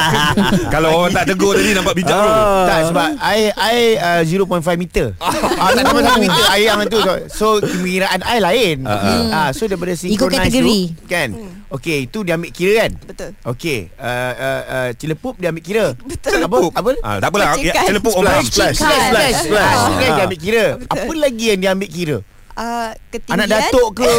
Kalau 0.73 0.89
orang 1.03 1.11
tak 1.11 1.25
tegur 1.35 1.59
tadi 1.59 1.75
nampak 1.75 1.95
bijak 1.99 2.15
tu. 2.15 2.31
Tak 2.63 2.79
sebab 2.87 3.07
I 3.19 3.39
I 3.51 3.77
uh, 3.99 4.21
0.5 4.23 4.63
meter. 4.79 5.07
ah 5.61 5.69
tak 5.75 5.83
sama 5.83 5.99
1 5.99 6.23
meter 6.23 6.43
I 6.47 6.61
yang 6.63 6.79
tu. 6.87 6.99
So 7.27 7.59
kemungkinan 7.59 8.23
I 8.23 8.37
lain. 8.39 8.77
Ah 8.87 9.51
so 9.51 9.67
daripada 9.67 9.91
synchronize 9.99 10.47
kategori. 10.47 10.79
tu 10.95 11.05
kan. 11.11 11.29
Okey 11.73 12.05
itu 12.05 12.21
dia 12.21 12.37
ambil 12.37 12.53
kira 12.53 12.85
kan? 12.85 12.91
Betul 13.01 13.29
Okey 13.49 13.89
uh, 13.97 14.33
uh, 14.37 14.61
uh, 14.61 14.89
Cilepup 14.93 15.41
dia 15.41 15.49
ambil 15.49 15.65
kira 15.65 15.85
Betul. 15.97 16.45
Apa? 16.45 16.57
Apa? 16.69 16.89
Ah, 17.01 17.17
tak 17.17 17.33
apalah. 17.33 17.57
Ya, 17.57 17.73
orang 17.89 18.29
faham. 18.29 18.45
Splash. 18.45 18.77
Splash 18.77 19.03
Splash 19.09 19.35
Splash 19.41 19.73
Ah. 19.73 19.89
Splash 19.89 20.13
dia 20.13 20.23
ambil 20.29 20.39
kira 20.39 20.65
Betul. 20.77 20.93
Apa 20.93 21.13
lagi 21.17 21.45
yang 21.49 21.59
dia 21.65 21.69
ambil 21.73 21.89
kira? 21.89 22.17
Uh, 22.57 22.91
Ketinggian 23.09 23.39
Anak 23.43 23.47
datuk 23.49 23.89
ke? 24.01 24.13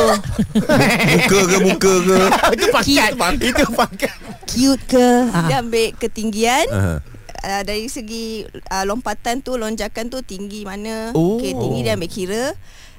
Muka 1.15 1.41
ke 1.47 1.59
muka 1.63 1.93
ke? 2.03 2.19
itu 2.55 2.67
pangkat 2.71 3.11
Itu 3.41 3.65
pangkat 3.75 4.15
Cute 4.47 4.85
ke 4.87 5.09
Dia 5.31 5.57
ah. 5.59 5.63
ambil 5.63 5.87
ketinggian 5.99 6.67
Aha. 6.71 6.95
uh, 7.43 7.63
Dari 7.67 7.87
segi 7.91 8.47
uh, 8.71 8.85
lompatan 8.87 9.43
tu 9.43 9.59
Lonjakan 9.59 10.11
tu 10.11 10.23
tinggi 10.23 10.63
mana 10.63 11.11
Oh. 11.15 11.39
okay, 11.39 11.55
Tinggi 11.55 11.81
dia 11.83 11.95
ambil 11.95 12.11
kira 12.11 12.45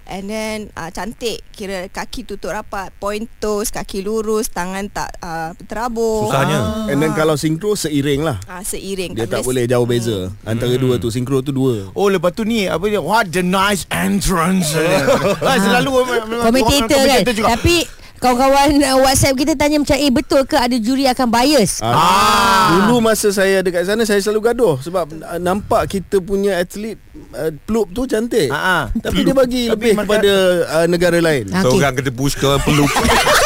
And 0.06 0.26
then 0.26 0.70
uh, 0.74 0.90
cantik 0.90 1.42
Kira 1.50 1.90
kaki 1.90 2.24
tutup 2.24 2.54
rapat 2.54 2.94
Point 2.96 3.26
toes 3.38 3.70
Kaki 3.70 4.00
lurus 4.00 4.48
Tangan 4.48 4.86
tak 4.88 5.18
uh, 5.20 5.58
terabur 5.66 6.30
Susahnya. 6.30 6.86
And 6.88 7.02
then 7.02 7.12
kalau 7.12 7.34
sinkro 7.34 7.74
seiring 7.74 8.22
lah. 8.22 8.38
uh, 8.46 8.62
Seiring 8.62 9.18
Dia 9.18 9.26
tak 9.26 9.42
boleh 9.42 9.66
jauh 9.66 9.84
beza. 9.84 10.30
Antara 10.44 10.78
dua 10.78 10.98
tu 10.98 11.10
sinkro 11.10 11.42
tu 11.42 11.50
dua. 11.50 11.90
Oh 11.92 12.08
lepas 12.08 12.32
tu 12.32 12.46
ni 12.46 12.66
apa 12.66 12.86
dia 12.86 13.02
what 13.02 13.28
the 13.28 13.42
nice 13.42 13.90
entrance. 13.90 14.72
ah, 15.42 15.58
selalu 15.58 15.90
memang- 16.06 16.46
Komentator 16.46 16.86
kan 16.86 16.90
komentator 16.92 17.34
juga. 17.34 17.48
Tapi 17.58 17.76
Kawan-kawan 18.20 18.80
uh, 18.82 18.98
WhatsApp 19.04 19.36
kita 19.36 19.54
tanya 19.60 19.78
macam 19.78 19.98
Eh 20.00 20.12
betul 20.12 20.42
ke 20.48 20.56
ada 20.56 20.76
juri 20.80 21.06
akan 21.06 21.28
bias 21.28 21.84
Ah. 21.84 22.88
Dulu 22.88 23.04
masa 23.04 23.30
saya 23.30 23.62
dekat 23.62 23.86
sana 23.86 24.08
saya 24.08 24.20
selalu 24.24 24.52
gaduh 24.52 24.76
sebab 24.80 25.06
uh, 25.22 25.40
nampak 25.40 25.86
kita 25.92 26.24
punya 26.24 26.58
atlet 26.58 26.98
uh, 27.36 27.52
peluk 27.68 27.92
tu 27.94 28.08
cantik. 28.10 28.50
Ah, 28.50 28.58
ah. 28.58 28.84
Tapi 28.96 29.20
dia 29.22 29.36
bagi 29.36 29.70
Tapi 29.70 29.92
lebih 29.92 29.94
kepada 30.02 30.34
uh, 30.66 30.86
negara 30.90 31.20
lain. 31.22 31.52
Ah. 31.52 31.62
So 31.62 31.76
Okey. 31.76 31.80
orang 31.84 31.94
kena 32.00 32.12
push 32.16 32.36
ke 32.40 32.50
peluk. 32.64 32.90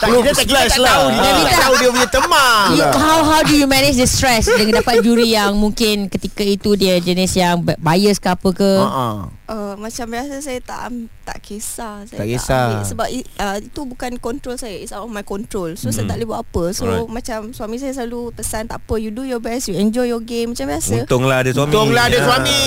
tak, 0.00 0.08
kita 0.10 0.30
tak, 0.32 0.42
kita 0.42 0.64
tak 0.66 0.78
lah. 0.78 0.90
tahu 0.90 1.06
dia, 1.06 1.20
kita 1.20 1.30
tak 1.30 1.46
tak- 1.46 1.60
tahu 1.60 1.74
dia 1.76 1.88
punya 1.90 2.08
temang. 2.10 2.68
you, 2.72 2.84
how 2.96 3.18
how 3.22 3.40
do 3.40 3.52
you 3.52 3.66
manage 3.66 3.94
the 3.94 4.04
stress 4.04 4.48
dengan 4.48 4.80
dapat 4.80 5.00
juri 5.00 5.28
yang 5.30 5.52
mungkin 5.54 6.08
ketika 6.08 6.40
itu 6.42 6.74
dia 6.74 6.96
jenis 6.98 7.32
yang 7.34 7.54
bias 7.60 8.16
ke 8.16 8.28
apa 8.28 8.48
ke 8.50 8.70
Ha 8.76 8.88
ah. 8.88 9.18
Uh, 9.44 9.74
macam 9.74 10.06
biasa 10.06 10.38
saya 10.38 10.62
tak 10.62 10.94
tak 11.24 11.38
kisah 11.40 12.06
saya 12.06 12.16
Tak 12.16 12.26
kisah. 12.28 12.66
ambil. 12.70 12.86
sebab 12.86 13.06
uh, 13.36 13.56
itu 13.58 13.80
bukan 13.84 14.10
control 14.16 14.54
saya 14.54 14.72
it's 14.72 14.90
out 14.90 15.02
of 15.02 15.10
my 15.10 15.20
control 15.20 15.74
so 15.74 15.90
saya 15.90 16.06
tak 16.06 16.16
boleh 16.16 16.28
buat 16.28 16.40
apa 16.40 16.64
so 16.70 16.86
Alright. 16.86 17.10
macam 17.10 17.38
suami 17.50 17.74
saya 17.74 17.90
selalu 17.92 18.30
pesan 18.30 18.64
tak 18.64 18.78
apa 18.78 18.94
you 18.96 19.10
do 19.10 19.22
your 19.22 19.38
best 19.38 19.66
you 19.66 19.74
enjoy 19.74 20.06
your 20.06 20.22
game 20.22 20.54
macam 20.54 20.70
biasa 20.70 21.02
Untunglah 21.02 21.42
ada 21.42 21.50
suami. 21.50 21.66
Untunglah 21.66 22.02
ada 22.04 22.14
Ah. 22.16 22.24
suami. 22.24 22.60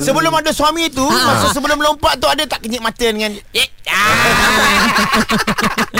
Sebelum 0.00 0.32
ada 0.32 0.50
suami 0.50 0.84
tu, 0.88 1.04
Ah. 1.04 1.24
masa 1.28 1.46
sebelum 1.52 1.76
lompat 1.78 2.16
tu 2.16 2.24
ada 2.24 2.42
tak 2.42 2.60
kenyit 2.60 2.80
mata 2.80 3.04
dengan 3.04 3.36
eh, 3.52 3.68
ah. 3.84 4.08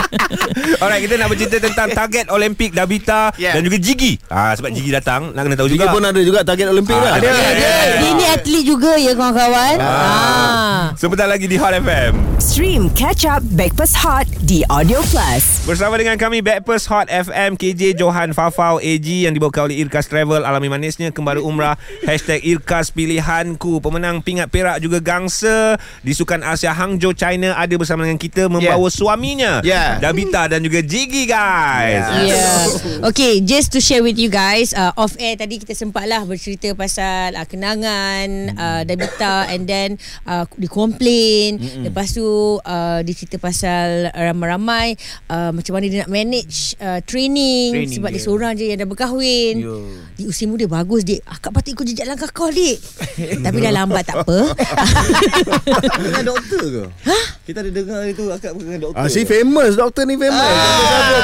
Alright, 0.81 1.01
kita 1.01 1.15
nak 1.15 1.27
bercerita 1.27 1.57
tentang 1.59 1.87
target 1.89 2.25
Olimpik 2.27 2.71
Dabita 2.71 3.33
Yeah. 3.33 3.53
dan 3.53 3.63
juga 3.63 3.77
Jigi. 3.77 4.19
Ah 4.27 4.51
sebab 4.51 4.69
Jigi 4.69 4.89
datang, 4.89 5.31
nak 5.31 5.41
kena 5.41 5.55
tahu 5.55 5.67
Juga 5.67 5.87
juga. 5.87 5.93
pun 5.93 6.01
ada 6.03 6.19
juga 6.19 6.39
target 6.41 6.67
Olimpik 6.67 6.93
Ah, 6.93 7.01
dah. 7.01 7.13
ada. 7.13 7.21
dia, 7.23 7.31
dia, 7.53 7.73
dia 7.97 8.11
ni 8.11 8.25
atlet 8.25 8.63
juga 8.63 8.91
ya 8.95 9.11
kawan-kawan 9.13 9.75
ah. 9.79 10.81
Sebentar 10.93 11.25
lagi 11.25 11.45
di 11.45 11.55
Hot 11.55 11.73
FM. 11.73 12.13
Stream 12.37 12.89
Catch 12.91 13.23
Up 13.25 13.41
Backpass 13.51 13.93
Hot 13.97 14.25
di 14.41 14.61
Audio 14.67 14.99
Plus. 15.05 15.63
Bersama 15.63 15.95
dengan 15.95 16.15
kami 16.15 16.39
Backpast 16.39 16.85
Hot 16.87 17.07
FM 17.07 17.53
KJ 17.53 17.95
Johan 17.95 18.31
Fafau 18.31 18.77
AG 18.77 19.05
yang 19.05 19.31
dibawa 19.31 19.49
oleh 19.61 19.77
Irkas 19.77 20.05
Travel 20.05 20.41
alami 20.41 20.67
manisnya 20.67 21.09
kembali 21.09 21.39
umrah 21.39 21.75
Hashtag 22.01 22.41
Irkas 22.41 22.89
Pilihanku 22.89 23.77
Pemenang 23.79 24.19
pingat 24.19 24.47
perak 24.47 24.79
juga 24.79 24.97
gangsa 24.99 25.75
di 25.99 26.11
Sukan 26.11 26.41
Asia 26.41 26.71
Hangzhou 26.71 27.11
China 27.11 27.53
ada 27.53 27.73
bersama 27.73 28.03
dengan 28.03 28.17
kita 28.17 28.47
membawa 28.47 28.87
suaminya 28.87 29.61
Yeah. 29.61 30.01
Dabita 30.11 30.51
dan 30.51 30.59
juga 30.59 30.83
Jigi 30.83 31.23
guys 31.23 32.03
Yeah. 32.11 33.07
Okay, 33.07 33.39
just 33.41 33.71
to 33.71 33.79
share 33.79 34.03
with 34.03 34.19
you 34.19 34.27
guys, 34.27 34.75
uh, 34.75 34.91
off 34.99 35.15
air 35.17 35.39
tadi 35.39 35.57
kita 35.57 35.71
sempatlah 35.71 36.27
bercerita 36.27 36.75
pasal 36.75 37.33
uh, 37.33 37.47
kenangan 37.47 38.27
uh, 38.53 38.81
Dabita 38.83 39.47
and 39.47 39.63
then 39.65 39.95
uh, 40.27 40.43
dia 40.59 40.69
komplain. 40.69 41.57
Lepas 41.81 42.13
tu 42.13 42.23
uh, 42.59 42.99
dia 43.01 43.13
cerita 43.15 43.39
pasal 43.39 44.11
ramai-ramai 44.11 44.99
uh, 45.31 45.55
macam 45.55 45.79
mana 45.79 45.85
dia 45.87 46.03
nak 46.03 46.11
manage 46.11 46.75
uh, 46.77 46.99
training, 47.07 47.71
Training 47.73 47.95
sebab 47.95 48.09
dia. 48.11 48.19
dia. 48.19 48.25
seorang 48.27 48.51
je 48.59 48.65
yang 48.67 48.79
dah 48.83 48.89
berkahwin. 48.89 49.53
Yo. 49.63 49.75
Di 50.19 50.27
usia 50.27 50.45
muda 50.45 50.67
bagus 50.67 51.07
dik. 51.07 51.23
Akak 51.25 51.55
patut 51.55 51.71
ikut 51.73 51.85
jejak 51.87 52.05
langkah 52.05 52.29
kau 52.29 52.51
dik. 52.51 52.77
Tapi 53.45 53.57
dah 53.57 53.73
lambat 53.73 54.03
tak 54.03 54.27
apa. 54.27 54.39
Dengan 56.03 56.23
doktor 56.27 56.63
ke? 56.67 56.83
Ha? 57.07 57.19
Kita 57.41 57.57
ada 57.63 57.71
dengar 57.71 58.01
itu 58.05 58.23
akak 58.29 58.53
dengan 58.53 58.77
doktor. 58.79 59.01
Ah, 59.01 59.09
si 59.09 59.25
famous 59.25 59.73
doktor 59.75 60.00
ni 60.05 60.15
famous. 60.17 60.37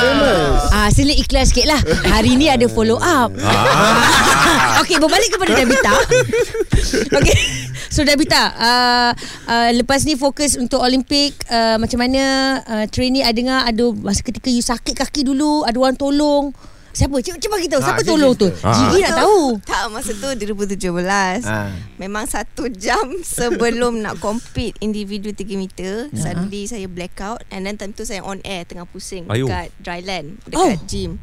Famous? 0.02 0.62
Ah, 0.74 0.90
sila 0.94 1.12
ikhlas 1.12 1.52
sikit 1.52 1.68
lah 1.68 1.82
Hari 1.84 2.40
ni 2.40 2.48
ada 2.48 2.64
follow 2.72 2.96
up 3.02 3.34
ah. 3.44 4.80
Okay 4.84 5.02
berbalik 5.02 5.36
kepada 5.36 5.58
Dabita 5.58 5.94
Okay 7.18 7.38
So 7.92 8.08
Dabita 8.08 8.56
uh, 8.56 9.12
uh, 9.48 9.70
Lepas 9.76 10.08
ni 10.08 10.16
fokus 10.16 10.56
untuk 10.56 10.80
Olimpik 10.80 11.36
uh, 11.52 11.76
Macam 11.82 12.00
mana 12.00 12.24
uh, 12.64 12.86
Training 12.88 13.26
I 13.26 13.34
dengar 13.36 13.68
Ada 13.68 13.92
masa 14.00 14.24
ketika 14.24 14.48
you 14.48 14.64
sakit 14.64 14.96
kaki 14.96 15.28
dulu 15.28 15.68
Ada 15.68 15.76
orang 15.76 15.98
tolong 16.00 16.56
Siapa? 16.98 17.14
Cuba, 17.20 17.38
cuba 17.38 17.56
kita 17.58 17.72
tahu 17.72 17.84
Siapa 17.84 18.02
Jigi 18.02 18.10
tolong 18.10 18.34
tu? 18.34 18.50
Gigi 18.50 19.00
nak 19.00 19.18
tahu 19.20 19.42
tak 19.62 19.84
masa 19.88 20.12
tu 20.12 20.28
2017 20.34 21.46
Ah. 21.46 21.70
Memang 21.96 22.26
satu 22.26 22.66
jam 22.68 23.06
sebelum 23.38 24.02
nak 24.02 24.18
compete 24.18 24.74
individu 24.80 25.30
3 25.30 25.46
meter 25.56 26.10
Suddenly 26.12 26.66
saya 26.66 26.88
blackout 26.88 27.46
And 27.48 27.64
then 27.64 27.78
time 27.78 27.94
tu 27.94 28.02
saya 28.02 28.22
on 28.22 28.42
air 28.42 28.66
tengah 28.66 28.84
pusing 28.84 29.30
Ayuh. 29.30 29.46
Dekat 29.46 29.70
dryland 29.78 30.42
Dekat 30.44 30.58
Oh. 30.58 30.74
gym 30.84 31.22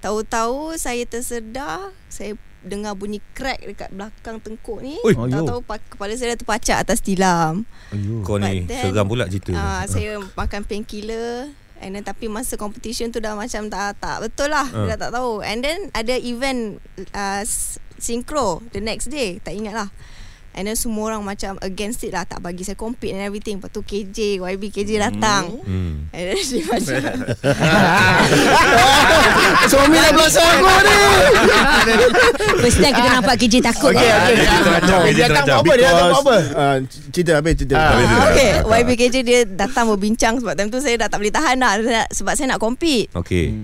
Tahu-tahu 0.00 0.74
saya 0.74 1.04
tersedar 1.04 1.92
Saya 2.08 2.32
dengar 2.60 2.92
bunyi 2.92 3.20
crack 3.30 3.60
dekat 3.62 3.88
belakang 3.90 4.36
tengkuk 4.38 4.80
ni 4.80 4.96
Ui. 5.00 5.12
Tahu-tahu 5.12 5.60
pa- 5.60 5.80
kepala 5.82 6.12
saya 6.12 6.32
dah 6.32 6.38
terpacak 6.38 6.76
atas 6.78 7.00
tilam 7.00 7.64
Kau 8.22 8.36
ni 8.36 8.64
then, 8.64 8.84
seram 8.86 9.04
pula 9.04 9.24
cerita 9.26 9.52
uh, 9.52 9.84
Saya 9.84 10.16
makan 10.32 10.64
painkiller 10.64 11.52
And 11.80 11.96
then 11.96 12.04
tapi 12.04 12.28
masa 12.28 12.54
competition 12.54 13.08
tu 13.08 13.18
dah 13.18 13.32
macam 13.32 13.72
tak 13.72 13.96
tak 13.98 14.20
betul 14.20 14.52
lah 14.52 14.68
Ah. 14.68 14.84
uh. 14.84 14.86
Dah 14.86 14.98
tak 15.00 15.10
tahu 15.10 15.40
And 15.40 15.64
then 15.64 15.88
ada 15.90 16.14
event 16.14 16.76
uh, 17.12 17.42
Synchro 17.96 18.60
The 18.70 18.80
next 18.80 19.08
day 19.08 19.40
Tak 19.40 19.56
ingat 19.56 19.74
lah 19.74 19.88
And 20.50 20.66
then 20.66 20.74
semua 20.74 21.14
orang 21.14 21.22
macam 21.22 21.54
against 21.62 22.02
it 22.02 22.10
lah 22.10 22.26
Tak 22.26 22.42
bagi 22.42 22.66
saya 22.66 22.74
compete 22.74 23.14
and 23.14 23.22
everything 23.22 23.62
Lepas 23.62 23.70
tu 23.70 23.86
KJ 23.86 24.42
YB 24.42 24.62
KJ 24.74 24.98
datang 24.98 25.62
hmm. 25.62 26.10
And 26.10 26.24
then 26.26 26.42
dia 26.42 26.64
macam 26.66 26.96
Suami 29.70 29.96
dah 30.02 30.10
belakang 30.10 30.50
aku 30.50 30.70
ni. 30.82 30.96
First 32.66 32.78
time 32.82 32.94
kita 32.98 33.08
nampak 33.14 33.34
KJ 33.38 33.54
takut 33.62 33.94
Okey 33.94 34.08
eh. 34.10 34.18
okey. 34.18 35.12
Dia 35.14 35.26
datang 35.30 35.44
buat 35.46 35.62
apa? 35.62 35.72
Dia 35.78 35.86
datang 35.86 36.08
buat 36.10 36.22
apa? 36.26 36.36
Ah, 36.58 36.76
cerita 37.14 37.30
habis 37.38 37.54
cerita. 37.54 37.76
Ah. 37.78 37.94
Okay 38.34 38.50
YB 38.66 38.90
KJ 38.98 39.16
dia 39.22 39.40
datang 39.46 39.86
berbincang 39.94 40.42
Sebab 40.42 40.54
time 40.58 40.68
tu 40.74 40.82
saya 40.82 41.06
dah 41.06 41.08
tak 41.08 41.22
boleh 41.22 41.30
tahan 41.30 41.56
lah 41.62 41.72
Sebab 42.10 42.32
saya 42.34 42.50
nak 42.50 42.58
compete 42.58 43.06
Okay 43.14 43.54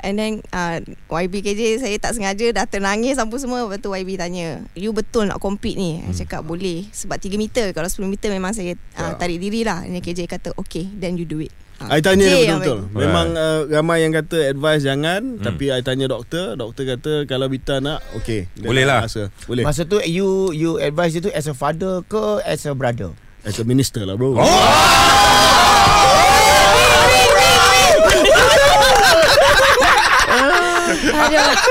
And 0.00 0.16
then 0.16 0.32
uh, 0.50 0.80
YB 1.08 1.44
KJ 1.44 1.80
saya 1.84 1.96
tak 2.00 2.16
sengaja 2.16 2.46
dah 2.56 2.64
ternangis 2.64 3.16
sampai 3.20 3.36
semua 3.36 3.64
Lepas 3.64 3.80
tu 3.80 3.92
YB 3.92 4.16
tanya 4.16 4.64
You 4.72 4.90
betul 4.90 5.28
nak 5.28 5.38
compete 5.38 5.76
ni? 5.76 6.00
Hmm. 6.00 6.12
Saya 6.12 6.24
cakap 6.26 6.48
boleh 6.48 6.88
Sebab 6.90 7.20
3 7.20 7.36
meter 7.36 7.66
Kalau 7.76 7.88
10 7.88 8.08
meter 8.08 8.28
memang 8.32 8.56
saya 8.56 8.74
uh, 8.96 9.14
tarik 9.16 9.38
diri 9.38 9.64
lah 9.64 9.84
And 9.84 9.96
then 9.96 10.02
KJ 10.02 10.26
kata 10.26 10.56
okay 10.56 10.88
then 10.96 11.20
you 11.20 11.24
do 11.28 11.40
it 11.40 11.52
Ah, 11.80 11.96
I 11.96 12.04
tanya 12.04 12.28
dia 12.28 12.44
yang 12.44 12.60
betul-betul 12.60 12.92
bagi. 12.92 13.00
Memang 13.08 13.26
uh, 13.40 13.60
ramai 13.72 14.04
yang 14.04 14.12
kata 14.12 14.52
advice 14.52 14.84
jangan 14.84 15.40
hmm. 15.40 15.44
Tapi 15.48 15.72
I 15.72 15.80
tanya 15.80 16.12
doktor 16.12 16.52
Doktor 16.52 16.84
kata 16.84 17.24
kalau 17.24 17.48
Bita 17.48 17.80
nak 17.80 18.04
Okay 18.20 18.52
Boleh 18.60 18.84
lah. 18.84 19.08
Rasa. 19.08 19.32
Boleh 19.48 19.64
Masa 19.64 19.88
tu 19.88 19.96
you 20.04 20.52
you 20.52 20.76
advise 20.76 21.16
dia 21.16 21.24
tu 21.24 21.32
as 21.32 21.48
a 21.48 21.56
father 21.56 22.04
ke 22.04 22.44
as 22.44 22.68
a 22.68 22.76
brother? 22.76 23.16
As 23.48 23.56
a 23.56 23.64
minister 23.64 24.04
lah 24.04 24.20
bro 24.20 24.36
Oh. 24.36 24.44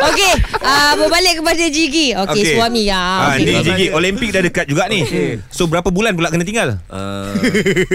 Okay 0.05 0.33
uh, 0.59 0.93
Berbalik 0.95 1.35
kepada 1.39 1.63
Jigi 1.65 2.07
Okay, 2.11 2.41
okay. 2.41 2.53
suami 2.53 2.81
ya. 2.85 2.97
Ah, 2.97 3.27
Okay. 3.31 3.45
ni 3.45 3.53
Jigi 3.61 3.85
Olimpik 3.89 4.29
dah 4.29 4.41
dekat 4.41 4.65
juga 4.65 4.85
ni. 4.85 5.01
So 5.49 5.65
berapa 5.65 5.87
bulan 5.87 6.13
pula 6.13 6.29
kena 6.29 6.43
tinggal? 6.43 6.81
Uh, 6.85 7.31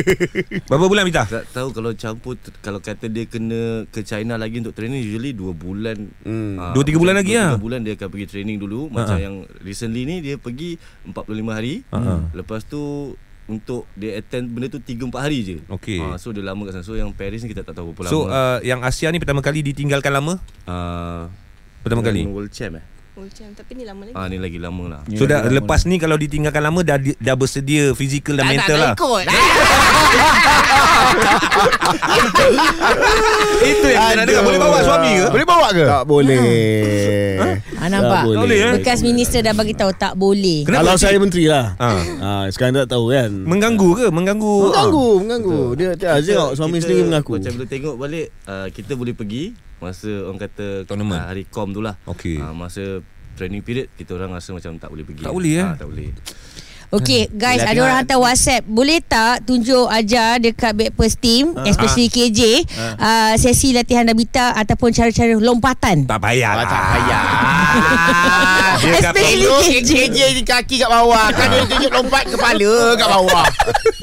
Berapa 0.68 0.84
bulan 0.84 1.04
Bita? 1.04 1.24
tak 1.24 1.44
tahu 1.50 1.68
kalau 1.70 1.90
campur 1.92 2.34
kalau 2.60 2.78
kata 2.78 3.06
dia 3.06 3.24
kena 3.24 3.84
ke 3.88 4.00
China 4.00 4.34
lagi 4.34 4.58
untuk 4.58 4.72
training 4.72 5.02
usually 5.02 5.30
2 5.30 5.50
bulan. 5.52 5.96
Hmm. 6.22 6.56
Ah, 6.56 6.72
Dua, 6.72 6.82
tiga 6.82 6.96
bulan 6.96 7.14
lagi 7.14 7.34
lah. 7.34 7.54
3 7.54 7.60
bulan 7.60 7.80
dia 7.80 7.94
akan 7.94 8.08
pergi 8.08 8.26
training 8.28 8.56
dulu 8.56 8.88
macam 8.88 9.16
yang 9.16 9.34
recently 9.60 10.02
ni 10.02 10.20
dia 10.20 10.36
pergi 10.36 10.76
45 11.04 11.14
hari. 11.50 11.74
Ha. 11.90 12.30
Lepas 12.32 12.64
tu 12.64 13.14
untuk 13.44 13.84
dia 13.92 14.16
attend 14.16 14.48
benda 14.48 14.66
tu 14.68 14.80
3 14.80 15.04
4 15.04 15.20
hari 15.20 15.38
je. 15.42 15.56
Okey. 15.68 16.00
Ah, 16.00 16.16
so 16.16 16.32
dia 16.32 16.40
lama 16.40 16.64
kat 16.64 16.72
sana. 16.74 16.84
So 16.84 16.94
yang 16.94 17.12
Paris 17.12 17.44
ni 17.44 17.50
kita 17.50 17.60
tak 17.60 17.76
tahu 17.76 17.92
berapa 17.92 18.08
So 18.08 18.24
lama. 18.24 18.32
uh, 18.32 18.58
yang 18.62 18.80
Asia 18.80 19.08
ni 19.08 19.18
pertama 19.18 19.40
kali 19.40 19.60
ditinggalkan 19.62 20.10
lama? 20.10 20.40
uh, 20.64 21.28
Pertama 21.84 22.00
kali. 22.00 22.24
World 22.24 22.48
Champ 22.48 22.80
eh. 22.80 22.84
Oh, 23.14 23.22
macam, 23.22 23.46
Tapi 23.54 23.78
ni 23.78 23.86
lama 23.86 24.02
lagi 24.02 24.14
Ah 24.18 24.26
ni 24.26 24.42
lagi 24.42 24.58
lama 24.58 24.84
lah. 24.90 25.00
So 25.14 25.22
dah 25.22 25.46
lepas 25.46 25.86
ni 25.86 26.02
kalau 26.02 26.18
ditinggalkan 26.18 26.58
lama 26.58 26.82
dah 26.82 26.98
dah 26.98 27.36
bersedia 27.38 27.94
fizikal 27.94 28.34
dan 28.34 28.50
mental 28.50 28.74
lah. 28.74 28.98
Itu 33.62 33.86
yang 33.86 34.02
kita 34.02 34.14
nak 34.18 34.26
dengar. 34.26 34.42
Boleh 34.42 34.58
bawa 34.58 34.78
suami 34.82 35.10
ke? 35.14 35.26
Boleh 35.30 35.46
bawa 35.46 35.68
ke? 35.70 35.84
Tak 35.86 36.04
boleh 36.04 36.42
Ah, 37.84 37.88
nampak? 37.92 38.22
Tak 38.24 38.40
boleh, 38.40 38.58
eh? 38.58 38.72
Bekas 38.80 39.00
minister 39.04 39.44
dah 39.44 39.52
bagi 39.52 39.76
tahu 39.76 39.92
tak 39.92 40.16
boleh. 40.16 40.64
Kenapa 40.64 40.82
Kalau 40.82 40.94
saya 40.96 41.16
menteri 41.20 41.44
lah 41.46 41.76
Ah. 41.76 42.00
ah, 42.18 42.44
Sekarang 42.48 42.74
tak 42.76 42.90
tahu 42.90 43.12
kan 43.12 43.30
Mengganggu 43.30 43.90
ke? 43.94 44.06
Mengganggu. 44.10 44.56
Mengganggu 44.66 45.06
Mengganggu 45.20 45.58
Dia 45.76 45.88
tak 45.94 46.24
tengok 46.24 46.50
Suami 46.56 46.80
sendiri 46.80 47.04
mengaku 47.04 47.38
Macam 47.38 47.52
bila 47.54 47.66
tengok 47.68 47.94
balik 47.94 48.26
uh, 48.48 48.66
Kita 48.72 48.96
boleh 48.96 49.14
pergi 49.14 49.54
Masa 49.84 50.08
orang 50.24 50.40
kata 50.40 50.66
Tournament. 50.84 51.20
uh, 51.20 51.28
Hari 51.28 51.44
com 51.46 51.68
tu 51.68 51.78
lah 51.78 52.00
Okey. 52.04 52.40
uh, 52.40 52.50
Masa 52.50 53.04
training 53.34 53.60
period 53.60 53.92
Kita 53.92 54.14
orang 54.14 54.32
rasa 54.32 54.50
macam 54.50 54.72
tak 54.74 54.88
boleh 54.88 55.04
pergi 55.04 55.22
Tak 55.22 55.30
boleh, 55.30 55.52
eh? 55.54 55.62
Ah, 55.62 55.76
Tak 55.76 55.86
boleh 55.86 56.08
Okay 56.94 57.26
guys 57.28 57.58
Yelah, 57.58 57.70
Ada 57.70 57.80
orang 57.80 57.96
hantar 58.00 58.18
whatsapp. 58.18 58.62
Boleh 58.62 59.00
tak 59.00 59.42
Tunjuk 59.42 59.86
ajar 59.86 60.38
Dekat 60.38 60.72
Backpast 60.72 61.18
team 61.18 61.54
Especially 61.64 62.06
KJ 62.06 62.62
uh, 62.94 63.34
Sesi 63.34 63.74
latihan 63.74 64.02
Nabita 64.02 64.54
Ataupun 64.54 64.90
cara-cara 64.90 65.34
lompatan? 65.34 66.06
Tak 66.06 66.18
payah 66.18 66.52
lah. 66.54 66.64
Tak 66.64 66.82
payah. 66.88 67.22
Dia 68.84 68.92
Especially 69.00 69.46
KJ 69.80 69.90
KJ 70.04 70.18
ni 70.34 70.42
kaki 70.42 70.76
kat 70.76 70.90
bawah. 70.90 71.30
Kan 71.30 71.46
dia 71.48 71.64
tunjuk 71.64 71.90
lompat 71.90 72.28
kepala 72.28 72.74
kat 72.94 73.08
bawah. 73.08 73.46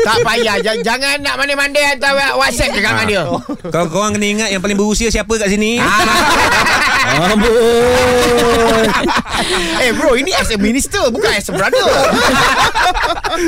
Tak 0.02 0.18
payah. 0.22 0.56
J- 0.60 0.82
Jangan 0.82 1.22
nak 1.22 1.36
mandai-mandai 1.38 1.84
Hantar 1.86 2.18
whatsapp 2.36 2.72
dekat 2.72 2.92
dengan 2.92 3.06
dia. 3.06 3.24
Kau 3.70 3.86
korang 3.88 4.16
kena 4.16 4.26
ingat 4.26 4.50
Yang 4.50 4.62
paling 4.62 4.78
berusia 4.78 5.08
siapa 5.08 5.34
kat 5.38 5.48
sini 5.48 5.78
Amboi. 7.20 8.88
Eh 9.82 9.92
bro 9.98 10.14
Ini 10.14 10.32
as 10.38 10.54
a 10.54 10.58
minister 10.62 11.02
Bukan 11.10 11.32
as 11.34 11.50
a 11.50 11.54
brother 11.56 11.82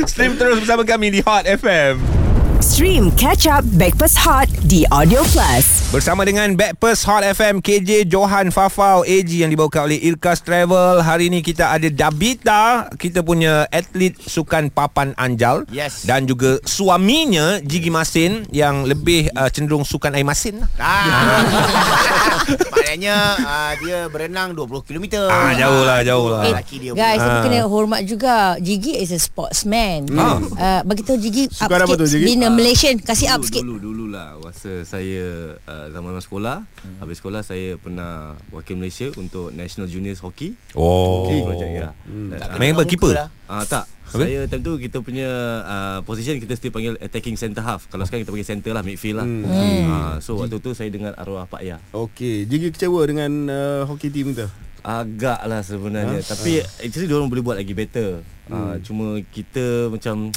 Stream 0.09 0.35
terus 0.35 0.65
bersama 0.65 0.81
kami 0.83 1.13
Di 1.13 1.21
Hot 1.21 1.45
FM 1.45 2.22
Stream 2.63 3.11
Catch 3.19 3.43
Up 3.45 3.67
Backpass 3.75 4.15
Hot 4.15 4.47
di 4.63 4.87
Audio 4.87 5.19
Plus. 5.27 5.91
Bersama 5.91 6.23
dengan 6.23 6.55
Backpast 6.55 7.03
Hot 7.03 7.19
FM 7.21 7.59
KJ 7.59 8.07
Johan 8.07 8.49
Fafau 8.49 9.03
AG 9.03 9.27
Yang 9.27 9.53
dibawakan 9.53 9.85
oleh 9.85 9.99
Irkas 10.01 10.41
Travel 10.41 11.03
Hari 11.03 11.27
ini 11.27 11.43
kita 11.43 11.69
ada 11.69 11.85
Dabita 11.85 12.87
Kita 12.95 13.21
punya 13.21 13.67
atlet 13.67 14.15
Sukan 14.17 14.71
Papan 14.71 15.11
Anjal 15.13 15.67
Yes. 15.69 16.01
Dan 16.01 16.25
juga 16.25 16.57
suaminya 16.63 17.59
Jigi 17.59 17.91
Masin 17.91 18.47
Yang 18.49 18.75
lebih 18.89 19.21
uh, 19.35 19.51
cenderung 19.51 19.83
Sukan 19.83 20.15
air 20.15 20.25
masin 20.25 20.63
ah. 20.79 21.45
Maknanya 22.73 23.15
uh, 23.37 23.71
Dia 23.77 23.99
berenang 24.07 24.57
20 24.57 24.81
km 24.81 25.05
Ah, 25.29 25.53
jauh 25.53 25.83
lah, 25.83 25.99
jauh 26.01 26.27
lah. 26.31 26.41
Eh, 26.47 26.53
Laki 26.55 26.75
dia 26.79 26.91
Guys, 26.95 27.19
Ah. 27.19 27.27
tapi 27.27 27.51
kena 27.51 27.67
hormat 27.67 28.01
juga. 28.03 28.55
Jigi 28.57 28.97
is 28.97 29.09
a 29.09 29.19
sportsman. 29.19 30.09
Ah. 30.13 30.39
Uh, 30.39 30.81
bagi 30.83 31.01
tahu 31.01 31.17
Jigi 31.17 31.45
Sukan 31.49 31.79
apa 31.79 31.93
tu, 31.93 32.05
Jigi? 32.05 32.25
Bina 32.25 32.49
Malaysian, 32.53 32.95
kasih 33.01 33.33
up 33.33 33.41
dulu, 33.41 33.47
sikit. 33.49 33.63
Dulu 33.65 33.77
dulu 33.81 34.05
lah 34.13 34.37
Masa 34.37 34.85
saya 34.85 35.57
uh, 35.65 35.87
Zaman 35.89 36.21
sekolah 36.21 36.61
hmm. 36.61 36.97
Habis 37.01 37.17
sekolah 37.17 37.41
saya 37.41 37.75
pernah 37.81 38.37
Wakil 38.53 38.77
Malaysia 38.77 39.09
Untuk 39.17 39.49
National 39.51 39.89
Juniors 39.89 40.21
Hockey 40.21 40.53
Oh 40.77 41.25
Hockey 41.25 41.41
project 41.41 41.71
ya 41.73 41.89
hmm. 42.05 42.29
Main 42.61 42.77
apa? 42.77 42.83
Keeper? 42.85 43.13
Ah 43.49 43.65
tak. 43.65 43.89
Apa? 44.13 44.29
Saya 44.29 44.45
time 44.45 44.61
tu 44.61 44.77
kita 44.77 45.01
punya 45.01 45.29
uh, 45.65 45.99
position 46.05 46.37
kita 46.37 46.53
still 46.53 46.69
panggil 46.69 46.93
attacking 47.01 47.33
centre 47.33 47.65
half. 47.65 47.89
Kalau 47.89 48.05
sekarang 48.05 48.21
kita 48.21 48.31
panggil 48.31 48.49
center 48.49 48.71
lah 48.77 48.85
midfield 48.85 49.17
lah. 49.17 49.25
Hmm. 49.25 49.85
Uh, 49.89 50.15
so 50.21 50.37
waktu 50.37 50.61
tu 50.61 50.77
saya 50.77 50.93
dengar 50.93 51.17
arwah 51.17 51.49
Pak 51.49 51.61
Ya. 51.65 51.81
Okey, 51.95 52.45
Jigi 52.45 52.69
kecewa 52.69 53.01
dengan 53.09 53.31
uh, 53.49 53.81
hockey 53.89 54.13
team 54.13 54.37
kita. 54.37 54.53
Agak 54.83 55.39
lah 55.47 55.63
sebenarnya 55.63 56.19
ha? 56.19 56.27
Tapi 56.27 56.59
actually 56.83 57.07
diorang 57.07 57.31
boleh 57.31 57.39
buat 57.39 57.55
lagi 57.55 57.71
better 57.71 58.19
hmm. 58.19 58.51
uh, 58.51 58.75
Cuma 58.83 59.15
kita 59.31 59.87
macam 59.87 60.29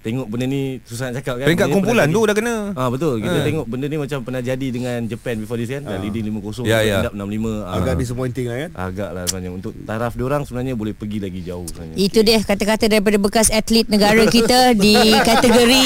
Tengok 0.00 0.26
benda 0.26 0.44
ni 0.44 0.62
Susah 0.82 1.08
nak 1.08 1.20
cakap 1.20 1.34
kan 1.36 1.44
Peringkat 1.44 1.66
Benda 1.66 1.76
kumpulan 1.76 2.06
tu 2.06 2.20
dah 2.22 2.32
kena 2.32 2.54
Ah 2.72 2.88
betul 2.88 3.14
kita 3.18 3.32
Ha. 3.32 3.44
tengok 3.44 3.66
benda 3.66 3.86
ni 3.86 3.96
macam 3.96 4.18
pernah 4.20 4.40
jadi 4.40 4.66
dengan 4.66 4.98
Japan 5.04 5.34
before 5.36 5.56
this 5.56 5.68
kan 5.68 5.82
dah 5.82 5.96
leading 5.96 6.24
5-0 6.34 6.64
Ya, 6.64 6.80
ya. 6.80 6.96
end 7.00 7.06
up 7.06 7.14
6-5 7.14 7.20
ah. 7.62 7.74
Agak 7.74 7.94
disappointing 7.96 8.46
lah 8.46 8.56
kan. 8.58 8.70
agak 8.80 9.08
lah 9.10 9.22
sebenarnya 9.24 9.50
untuk 9.52 9.72
taraf 9.80 10.12
diorang 10.12 10.42
sebenarnya 10.42 10.74
boleh 10.74 10.92
pergi 10.92 11.18
lagi 11.18 11.40
jauh 11.42 11.64
sebenarnya. 11.64 11.96
Itu 11.96 12.18
dia 12.20 12.40
kata-kata 12.40 12.84
daripada 12.86 13.16
bekas 13.16 13.48
atlet 13.50 13.86
negara 13.86 14.24
kita 14.26 14.72
di 14.74 14.94
kategori 15.20 15.84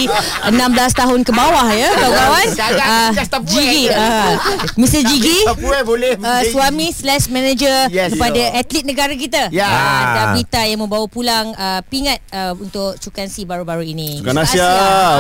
16 0.49 0.54
tahun 0.94 1.21
ke 1.21 1.33
bawah 1.33 1.68
ya 1.71 1.90
kawan-kawan. 1.92 2.47
Jigi, 3.44 3.85
aja. 3.85 3.97
ah, 3.97 4.33
Mr. 4.75 5.00
Jigi, 5.02 5.38
uh, 5.47 6.42
suami 6.49 6.88
slash 6.90 7.26
manager 7.28 7.88
Yes. 7.88 8.12
kepada 8.12 8.40
atlet 8.54 8.85
negara 8.85 9.14
kita. 9.14 9.49
Ya. 9.50 9.64
Ah, 9.64 10.02
Davita 10.30 10.62
yang 10.62 10.80
membawa 10.80 11.04
pulang 11.06 11.52
uh, 11.52 11.80
pingat 11.85 12.18
uh, 12.30 12.54
untuk 12.54 12.97
Sukan 12.97 13.26
C 13.26 13.42
baru-baru 13.42 13.85
ini. 13.85 14.03
Sukan 14.20 14.34
Sukan 14.34 14.44
Asia. 14.44 14.73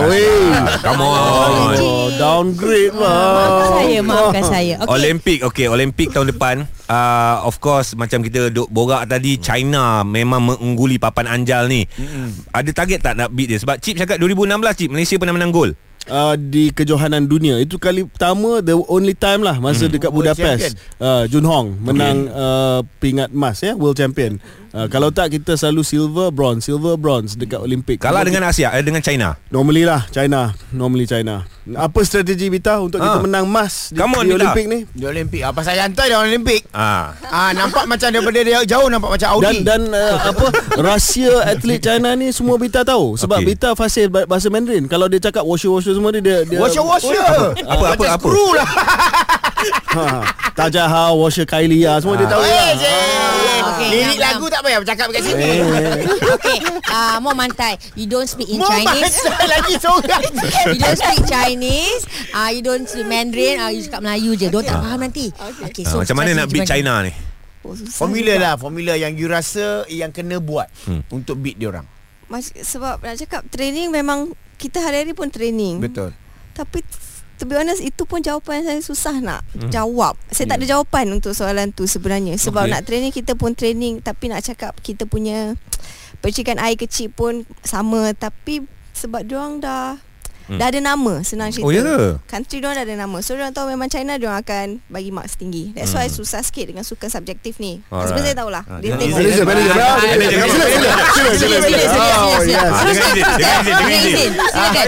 Weh. 0.06 0.52
Come 0.80 1.02
on 1.02 1.52
Oh, 1.80 2.08
downgrade 2.14 2.92
Maafkan 2.92 3.64
lah. 3.64 3.72
saya, 3.76 3.98
maafkan 4.00 4.44
saya. 4.54 4.74
Okay. 4.78 4.84
Okey. 4.84 4.94
Olimpik 4.94 5.38
Okay 5.48 5.66
Olimpik 5.68 6.08
tahun 6.12 6.26
depan 6.30 6.56
uh, 6.86 7.36
Of 7.44 7.58
course 7.58 7.92
Macam 7.94 8.20
kita 8.20 8.48
duk 8.48 8.68
borak 8.68 9.08
tadi 9.08 9.40
China 9.40 10.04
Memang 10.04 10.54
mengungguli 10.54 10.96
papan 10.96 11.26
anjal 11.26 11.66
ni 11.66 11.84
mm-hmm. 11.84 12.52
Ada 12.52 12.70
target 12.72 13.00
tak 13.00 13.14
nak 13.16 13.32
beat 13.32 13.50
dia 13.50 13.58
Sebab 13.58 13.80
Chip 13.80 13.96
cakap 13.96 14.20
2016 14.20 14.78
Chip 14.78 14.90
Malaysia 14.92 15.16
pernah 15.16 15.34
menang 15.34 15.52
gol 15.52 15.72
Uh, 16.04 16.36
di 16.36 16.68
kejohanan 16.68 17.24
dunia. 17.24 17.56
Itu 17.56 17.76
kali 17.76 18.04
pertama 18.04 18.60
the 18.60 18.76
only 18.86 19.12
time 19.12 19.40
lah 19.40 19.56
masa 19.56 19.88
dekat 19.88 20.08
World 20.08 20.36
Budapest. 20.36 20.76
uh, 20.98 21.24
Jun 21.24 21.42
Hong 21.42 21.80
menang 21.80 22.28
uh, 22.28 22.84
pingat 22.98 23.30
emas 23.30 23.56
ya 23.58 23.72
world 23.72 23.94
champion. 23.94 24.36
Uh, 24.68 24.84
kalau 24.84 25.08
tak 25.08 25.30
kita 25.30 25.54
selalu 25.54 25.80
silver 25.80 26.28
bronze. 26.28 26.66
Silver 26.66 26.98
bronze 26.98 27.32
dekat 27.32 27.56
Olimpik. 27.56 28.02
Kalah 28.02 28.20
dengan 28.20 28.42
Asia 28.42 28.68
eh, 28.70 28.82
Dengan 28.82 28.98
China? 29.00 29.38
Normally 29.48 29.86
lah 29.86 30.04
China. 30.10 30.50
Normally 30.68 31.06
China. 31.06 31.46
Apa 31.70 32.02
strategi 32.02 32.50
Bita 32.50 32.76
untuk 32.76 32.98
Ah. 32.98 33.16
kita 33.16 33.24
menang 33.24 33.46
emas 33.46 33.88
di, 33.88 33.96
Come 33.96 34.18
on, 34.18 34.26
di. 34.26 34.34
Olimpik 34.34 34.66
ni? 34.66 34.84
Di 34.90 35.06
Olimpik. 35.06 35.40
Apa 35.40 35.62
saya 35.62 35.86
hantar 35.86 36.04
dia 36.04 36.18
Olimpik. 36.18 36.66
Ah. 36.68 37.14
Ah 37.22 37.54
nampak 37.54 37.86
macam 37.86 38.10
daripada 38.10 38.36
dia 38.36 38.60
jauh 38.66 38.90
nampak 38.90 39.14
macam 39.14 39.28
Audi. 39.32 39.62
dan 39.62 39.86
dan 39.86 39.94
uh, 39.94 40.16
apa 40.34 40.46
rahsia 40.76 41.32
atlet 41.46 41.78
China 41.78 42.12
ni 42.12 42.28
semua 42.28 42.58
Bita 42.58 42.82
tahu. 42.82 43.14
Sebab 43.16 43.40
okay. 43.40 43.46
Bita 43.48 43.68
fasih 43.72 44.10
ba- 44.10 44.26
bahasa 44.26 44.50
Mandarin. 44.50 44.84
Kalau 44.84 45.06
dia 45.06 45.22
cakap 45.22 45.46
washer 45.46 45.70
washer 45.70 45.93
semua 45.94 46.10
dia 46.10 46.22
dia, 46.22 46.36
dia 46.44 46.58
washer 46.58 46.82
washer. 46.82 47.14
Apa, 47.16 47.54
apa, 47.64 47.84
Macam 47.94 48.10
apa? 48.10 48.26
Screw 48.26 48.50
lah. 48.52 48.68
ha, 49.96 50.04
Tajaha 50.52 51.04
washer 51.14 51.46
Kylie 51.46 51.86
semua 51.98 52.14
dia 52.18 52.26
tahu 52.28 52.42
Eh, 52.42 52.50
lah. 52.50 52.68
je. 52.76 52.96
Okey, 53.64 53.88
Lirik 53.90 54.18
diam, 54.18 54.24
lagu 54.36 54.46
tak 54.52 54.60
payah 54.60 54.78
bercakap 54.78 55.06
kat 55.08 55.20
sini. 55.24 55.44
Okay, 56.36 56.58
uh, 56.92 57.16
more 57.18 57.32
mantai. 57.32 57.74
You 57.96 58.06
don't 58.06 58.28
speak 58.28 58.52
in 58.52 58.60
Mau 58.60 58.68
Chinese. 58.68 59.24
lagi 59.56 59.74
seorang. 59.80 60.22
you 60.74 60.78
don't 60.78 60.98
speak 61.00 61.22
Chinese. 61.24 62.02
Ah, 62.30 62.46
uh, 62.46 62.50
you 62.52 62.60
don't 62.60 62.84
speak 62.84 63.08
Mandarin. 63.08 63.56
Ah, 63.56 63.66
uh, 63.66 63.70
you 63.72 63.80
cakap 63.82 64.04
Melayu 64.04 64.36
je. 64.36 64.52
Don't 64.52 64.66
tak 64.66 64.78
faham 64.78 65.00
nanti. 65.00 65.32
Okay, 65.64 65.82
Ah, 65.88 65.96
Macam 65.96 66.16
mana 66.18 66.30
nak 66.44 66.46
beat 66.52 66.68
China 66.68 67.00
ni 67.00 67.12
Oh, 67.64 67.72
Formula 67.72 68.36
lah, 68.36 68.54
formula 68.60 68.92
yang 68.92 69.16
you 69.16 69.24
rasa 69.24 69.88
yang 69.88 70.12
kena 70.12 70.36
buat 70.36 70.68
hmm. 70.84 71.08
untuk 71.08 71.40
beat 71.40 71.56
dia 71.56 71.72
orang. 71.72 71.88
Mas, 72.28 72.52
sebab 72.52 73.00
nak 73.00 73.16
cakap 73.16 73.40
training 73.48 73.88
memang 73.88 74.28
kita 74.64 74.80
hari-hari 74.80 75.12
pun 75.12 75.28
training. 75.28 75.84
Betul. 75.84 76.16
Tapi 76.56 76.80
to 77.36 77.44
be 77.44 77.52
honest 77.58 77.84
itu 77.84 78.08
pun 78.08 78.24
jawapan 78.24 78.64
saya 78.64 78.80
susah 78.80 79.20
nak 79.20 79.44
hmm. 79.52 79.68
jawab. 79.68 80.16
Saya 80.32 80.48
tak 80.48 80.64
ada 80.64 80.66
jawapan 80.72 81.12
untuk 81.12 81.36
soalan 81.36 81.68
tu 81.76 81.84
sebenarnya. 81.84 82.40
Sebab 82.40 82.64
Okay. 82.64 82.72
nak 82.72 82.82
training 82.88 83.12
kita 83.12 83.36
pun 83.36 83.52
training 83.52 84.00
tapi 84.00 84.32
nak 84.32 84.40
cakap 84.40 84.72
kita 84.80 85.04
punya 85.04 85.52
percikan 86.24 86.56
air 86.56 86.80
kecil 86.80 87.12
pun 87.12 87.44
sama 87.60 88.16
tapi 88.16 88.64
sebab 88.96 89.28
dia 89.28 89.36
orang 89.36 89.60
dah 89.60 90.00
Hmm. 90.44 90.56
Dah 90.56 90.66
ada 90.66 90.76
nama 90.76 91.20
Senang 91.20 91.48
cerita 91.48 91.64
Oh, 91.64 91.70
ya 91.70 91.80
ke? 91.80 92.20
Country 92.24 92.58
diorang 92.58 92.76
dah 92.76 92.84
ada 92.84 92.96
nama 92.98 93.16
So 93.18 93.32
diorang 93.32 93.50
tahu 93.50 93.66
memang 93.66 93.88
China 93.88 94.14
Diorang 94.14 94.38
akan 94.38 94.66
bagi 94.86 95.08
marks 95.08 95.34
tinggi 95.34 95.72
That's 95.72 95.90
why 95.90 96.04
susah 96.06 96.40
sikit 96.40 96.68
Dengan 96.68 96.82
sukan 96.82 97.08
subjektif 97.08 97.56
ni 97.58 97.80
Hmm. 97.82 97.96
Alright. 97.96 98.06
Sebenarnya 98.06 98.26
saya 98.26 98.38
tahulah 98.38 98.62
Ah, 98.64 98.78
Dia 98.78 98.90
tengok. 98.92 99.16
Ah, 99.16 99.24
sila, 99.24 99.30
sila, 99.32 99.74
sila, 99.74 99.96
sila. 99.96 100.90
Sila, 101.10 101.30
sila, 101.34 101.56
sila, 101.58 101.84
sila, 101.86 102.04
Oh, 102.14 102.38
sila. 102.38 102.60
Ah, 102.60 103.60
izin 103.62 104.00
izin. 104.04 104.32
Silakan. 104.34 104.86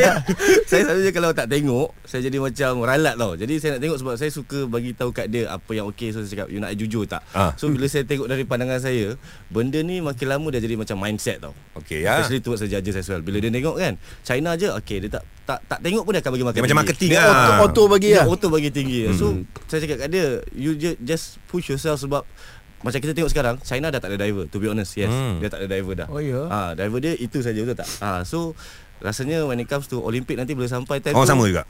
saya 0.66 0.80
selalunya 0.82 1.12
kalau 1.12 1.30
tak 1.32 1.46
tengok 1.48 1.88
Saya 2.02 2.20
jadi 2.22 2.38
macam 2.38 2.70
ralat 2.82 3.14
tau 3.16 3.32
Jadi 3.34 3.54
saya 3.56 3.70
nak 3.72 3.80
tengok 3.80 3.98
sebab 3.98 4.14
saya 4.14 4.30
suka 4.30 4.58
bagi 4.66 4.90
tahu 4.92 5.10
kat 5.10 5.26
dia 5.26 5.48
Apa 5.48 5.70
yang 5.72 5.88
okey 5.88 6.10
So 6.10 6.20
saya 6.20 6.30
cakap 6.30 6.48
You 6.48 6.58
nak 6.58 6.72
jujur 6.74 7.04
tak 7.04 7.24
Ah. 7.32 7.52
So 7.54 7.68
bila 7.68 7.86
saya 7.86 8.04
tengok 8.04 8.26
dari 8.26 8.42
pandangan 8.42 8.78
saya 8.78 9.16
Benda 9.48 9.80
ni 9.80 9.98
makin 9.98 10.26
lama 10.28 10.46
Dia 10.48 10.60
jadi 10.60 10.76
macam 10.76 10.96
mindset 10.98 11.40
tau 11.40 11.56
Okay 11.74 12.02
ya 12.02 12.18
Especially 12.18 12.40
towards 12.40 12.60
the 12.60 12.68
judges 12.68 12.94
as 12.94 13.06
well 13.06 13.20
Bila 13.20 13.38
dia 13.38 13.48
tengok 13.48 13.76
kan 13.76 13.94
China 14.20 14.52
je 14.52 14.68
Okay 14.74 15.00
dia 15.00 15.10
tak 15.10 15.24
tak, 15.46 15.58
tak 15.64 15.78
tengok 15.78 16.02
pun 16.02 16.10
dia 16.10 16.20
akan 16.20 16.32
bagi 16.32 16.42
makan 16.42 16.54
Dia 16.54 16.60
macam 16.60 16.74
tinggi. 16.74 16.82
marketing 16.82 17.10
Dia 17.10 17.20
lah 17.20 17.30
auto, 17.30 17.52
auto 17.56 17.82
bagi 17.86 18.08
Dia 18.08 18.18
lah. 18.18 18.24
auto 18.26 18.46
bagi 18.50 18.70
tinggi 18.70 19.00
hmm. 19.06 19.14
So 19.14 19.24
saya 19.64 19.78
cakap 19.80 19.96
kat 20.02 20.08
dia 20.10 20.26
You 20.50 20.74
ju- 20.74 20.98
just 21.00 21.38
push 21.46 21.66
yourself 21.66 21.96
sebab 21.98 22.26
macam 22.76 22.98
kita 22.98 23.14
tengok 23.14 23.30
sekarang 23.30 23.56
China 23.62 23.88
dah 23.88 23.98
tak 23.98 24.10
ada 24.10 24.20
driver 24.20 24.44
To 24.44 24.58
be 24.58 24.66
honest 24.66 24.92
Yes 24.94 25.08
Hmm. 25.08 25.38
Dia 25.38 25.48
tak 25.48 25.62
ada 25.62 25.68
driver 25.68 25.94
dah 25.96 26.08
Oh, 26.08 26.18
ya? 26.18 26.44
ah, 26.46 26.70
Driver 26.72 26.98
dia 26.98 27.14
itu 27.14 27.38
saja 27.40 27.56
betul 27.56 27.78
tak 27.78 27.88
ah, 27.98 28.20
So 28.22 28.52
Rasanya 28.98 29.44
when 29.44 29.56
it 29.56 29.66
comes 29.66 29.86
to 29.86 29.98
Olympic 29.98 30.34
nanti 30.34 30.52
Bila 30.52 30.66
sampai 30.66 30.98
time 30.98 31.12
Orang 31.12 31.24
tu, 31.24 31.32
sama 31.32 31.46
juga 31.46 31.62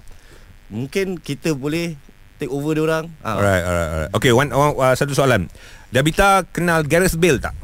Mungkin 0.67 1.17
kita 1.17 1.53
boleh 1.53 1.95
Take 2.37 2.49
over 2.49 2.73
dia 2.73 2.83
orang 2.83 3.05
ah, 3.21 3.37
Alright, 3.37 3.63
alright, 3.63 3.91
alright. 3.91 4.11
Okay, 4.13 4.29
one, 4.29 4.49
one 4.49 4.73
uh, 4.75 4.93
satu 4.93 5.13
soalan. 5.13 5.49
Dabita 5.89 6.45
kenal 6.45 6.83
Gareth 6.83 7.17
Bale 7.17 7.41
tak? 7.41 7.57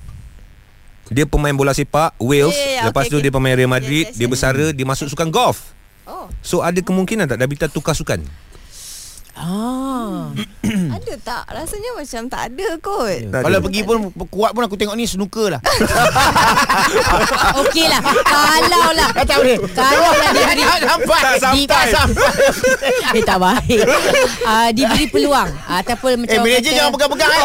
Dia 1.11 1.29
pemain 1.29 1.53
bola 1.53 1.73
sepak 1.73 2.17
Wales. 2.17 2.49
Ya, 2.51 2.57
ya, 2.57 2.73
ya, 2.73 2.83
Lepas 2.89 3.05
okay, 3.05 3.11
tu 3.11 3.17
okay. 3.19 3.25
dia 3.29 3.33
pemain 3.35 3.53
Real 3.53 3.69
Madrid. 3.69 4.07
Yes, 4.07 4.09
yes, 4.09 4.17
Dia 4.17 4.25
yes. 4.25 4.33
bersara, 4.33 4.67
dia 4.73 4.87
masuk 4.87 5.13
sukan 5.13 5.29
golf. 5.29 5.72
Oh 6.05 6.27
So 6.41 6.61
ada 6.61 6.79
kemungkinan 6.79 7.27
tak 7.27 7.39
Dabita 7.39 7.67
tukar 7.67 7.93
sukan? 7.93 8.23
Ah. 9.33 10.29
Ada 10.93 11.13
tak? 11.19 11.43
Rasanya 11.49 11.97
macam 11.97 12.23
tak 12.29 12.53
ada 12.53 12.69
kot. 12.79 13.33
Tak 13.33 13.41
Kalau 13.41 13.59
ada. 13.59 13.65
pergi 13.65 13.81
pun 13.81 13.97
kuat 14.29 14.53
pun 14.53 14.61
aku 14.61 14.77
tengok 14.77 14.93
ni 14.93 15.09
snooker 15.09 15.57
lah. 15.57 15.61
Okey 17.65 17.89
lah. 17.89 18.01
Kalau 18.23 18.93
lah. 18.93 19.09
tak 19.19 19.37
boleh. 19.41 19.57
Kalau 19.73 20.11
lah 20.13 20.29
dia 20.31 20.45
beri 20.47 20.65
sampai. 20.85 21.21
Tak 21.23 21.37
sampai. 21.41 21.65
Tak 21.67 21.85
sampai. 21.91 22.29
Dia 23.09 23.23
tak 23.25 23.39
baik 23.45 23.81
uh, 24.43 24.69
Diberi 24.71 25.07
peluang 25.09 25.49
Ataupun 25.67 26.25
macam 26.25 26.33
Eh, 26.33 26.39
manager 26.39 26.61
kata- 26.63 26.77
jangan 26.77 26.93
pegang-pegang 26.93 27.31
eh. 27.33 27.43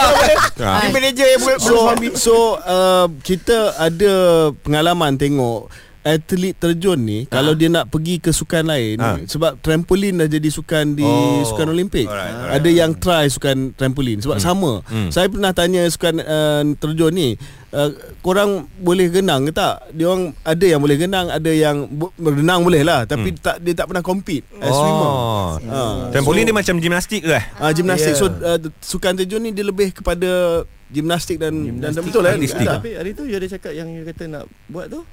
Ah. 0.60 0.80
Ni 0.84 0.88
manager 0.98 1.26
yang 1.26 1.40
boleh 1.40 1.58
So 1.58 1.76
so 2.18 2.36
uh, 2.62 3.08
kita 3.24 3.58
ada 3.80 4.14
pengalaman 4.60 5.16
tengok 5.16 5.72
atlet 6.08 6.56
terjun 6.56 6.96
ni 6.98 7.20
kalau 7.26 7.52
dia 7.52 7.68
nak 7.68 7.88
pergi 7.88 8.16
ke 8.18 8.32
sukan 8.32 8.64
lain 8.64 8.96
Ah. 8.98 9.20
sebab 9.22 9.60
trampolin 9.60 10.16
dah 10.16 10.26
jadi 10.26 10.48
sukan 10.48 10.96
di 10.96 11.04
Oh. 11.04 11.44
sukan 11.44 11.68
olimpik 11.68 12.08
Alright, 12.08 12.32
alright. 12.32 12.56
ada 12.56 12.70
yang 12.72 12.92
try 12.94 13.28
sukan 13.28 13.72
trampolin 13.72 14.18
sebab 14.18 14.40
sama 14.40 14.80
Hmm. 14.84 15.10
saya 15.10 15.28
pernah 15.28 15.52
tanya 15.52 15.84
sukan 15.86 16.18
uh, 16.18 16.64
terjun 16.76 17.12
ni 17.12 17.30
uh, 17.70 17.92
korang 18.20 18.52
boleh 18.78 19.12
renang 19.12 19.44
ke 19.44 19.52
tak 19.52 19.92
dia 19.92 20.08
orang 20.08 20.32
ada 20.42 20.66
yang 20.66 20.80
boleh 20.80 20.96
renang 20.96 21.28
ada 21.28 21.52
yang 21.52 21.78
berenang 22.16 22.62
boleh 22.62 22.82
lah 22.82 23.04
tapi 23.04 23.36
tak 23.36 23.60
dia 23.60 23.74
tak 23.74 23.86
pernah 23.86 24.02
compete 24.02 24.48
as 24.58 24.72
swimmer 24.72 25.10
Oh. 25.10 25.52
Ah. 25.68 26.08
Trampolin 26.10 26.44
dia 26.44 26.56
macam 26.56 26.78
gimnastik 26.78 27.22
ke 27.22 27.34
eh? 27.34 27.44
Ah 27.54 27.70
gimnastik 27.70 28.06
Yeah. 28.10 28.18
so 28.18 28.32
uh, 28.32 28.56
sukan 28.80 29.18
terjun 29.18 29.42
ni 29.42 29.52
dia 29.52 29.62
lebih 29.62 29.92
kepada 29.92 30.64
gimnastik 30.88 31.36
dan 31.36 31.52
dan, 31.78 31.92
dan 31.92 32.00
betul 32.00 32.24
kan 32.24 32.40
artistik. 32.40 32.64
Tak. 32.64 32.80
Tapi 32.80 32.96
hari 32.96 33.12
tu 33.12 33.28
you 33.28 33.36
ada 33.36 33.44
cakap 33.46 33.72
yang 33.72 33.92
you 33.92 34.04
kata 34.04 34.24
nak 34.26 34.44
buat 34.66 34.88
tu 34.88 35.04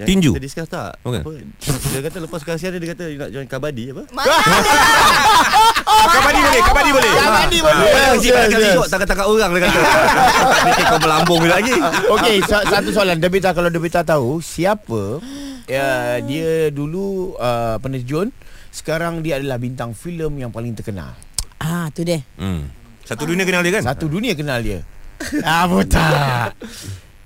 yang 0.00 0.08
Tinju? 0.08 0.30
Kita 0.32 0.40
discuss 0.42 0.66
tak 0.66 0.96
Okey. 1.02 1.20
apa, 1.20 1.30
Dia 1.60 2.00
kata 2.00 2.18
lepas 2.20 2.40
kasihan 2.40 2.72
dia 2.72 2.80
Dia 2.80 2.90
kata 2.90 3.04
you 3.06 3.18
nak 3.18 3.30
join 3.30 3.44
kabadi 3.44 3.84
apa? 3.92 4.02
Kabadi 5.90 6.40
boleh, 6.40 6.62
kabadi 6.62 6.90
boleh. 6.90 7.10
Kabadi 7.12 7.58
boleh. 7.60 7.90
Ah, 7.92 8.14
Cik 8.16 8.30
tak 8.30 8.40
yes, 8.40 8.50
kasi 8.50 8.68
Takkan-takkan 8.88 9.26
orang 9.26 9.50
dia 9.50 9.60
kata 9.62 9.80
Dia 10.64 10.84
kau 10.86 10.98
melambung 10.98 11.40
dia 11.42 11.52
lagi 11.52 11.74
Okey, 12.08 12.36
sa- 12.42 12.64
satu 12.64 12.88
soalan. 12.90 13.16
Debita 13.16 13.52
kalau 13.52 13.68
Debita 13.68 14.00
tahu 14.00 14.40
siapa 14.40 15.20
ya, 15.68 16.18
dia 16.20 16.66
dulu 16.68 17.36
uh, 17.36 17.76
penerjun, 17.78 18.32
sekarang 18.70 19.20
dia 19.20 19.36
adalah 19.36 19.54
bintang 19.54 19.92
filem 19.92 20.34
yang 20.36 20.50
paling 20.50 20.74
terkenal. 20.74 21.14
Ah 21.58 21.86
tu 21.90 22.02
dia 22.02 22.24
Hmm. 22.34 22.66
Satu 23.04 23.22
dunia 23.24 23.42
kenal 23.42 23.60
dia 23.60 23.78
kan? 23.78 23.82
Satu 23.84 24.06
dunia 24.06 24.32
kenal 24.32 24.58
dia. 24.60 24.82
Ah, 25.42 25.66
betul. 25.66 26.00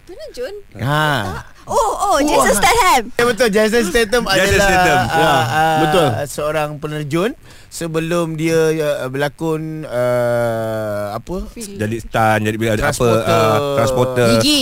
Penerjun? 0.04 0.54
Ha. 0.76 1.53
Oh, 1.64 1.92
oh, 1.96 2.16
Jason 2.20 2.54
Statham. 2.54 3.02
Ya 3.10 3.24
betul 3.24 3.48
Jason 3.48 3.82
Statham 3.84 4.22
Jason 4.26 4.44
adalah 4.52 4.68
Statham. 4.68 4.98
uh, 5.00 5.16
Ya, 5.16 5.32
uh, 5.32 5.76
betul. 5.80 6.08
seorang 6.26 6.70
penerjun 6.76 7.30
sebelum 7.74 8.38
dia 8.38 8.70
uh, 9.02 9.10
berlakon 9.10 9.82
uh, 9.82 11.10
apa 11.10 11.50
Jadi 11.58 11.96
stunt, 11.98 12.40
jadi 12.46 12.54
apa 12.54 12.78
Transporter. 12.78 13.26
uh, 13.26 13.74
transporter. 13.74 14.26
Gigi 14.38 14.60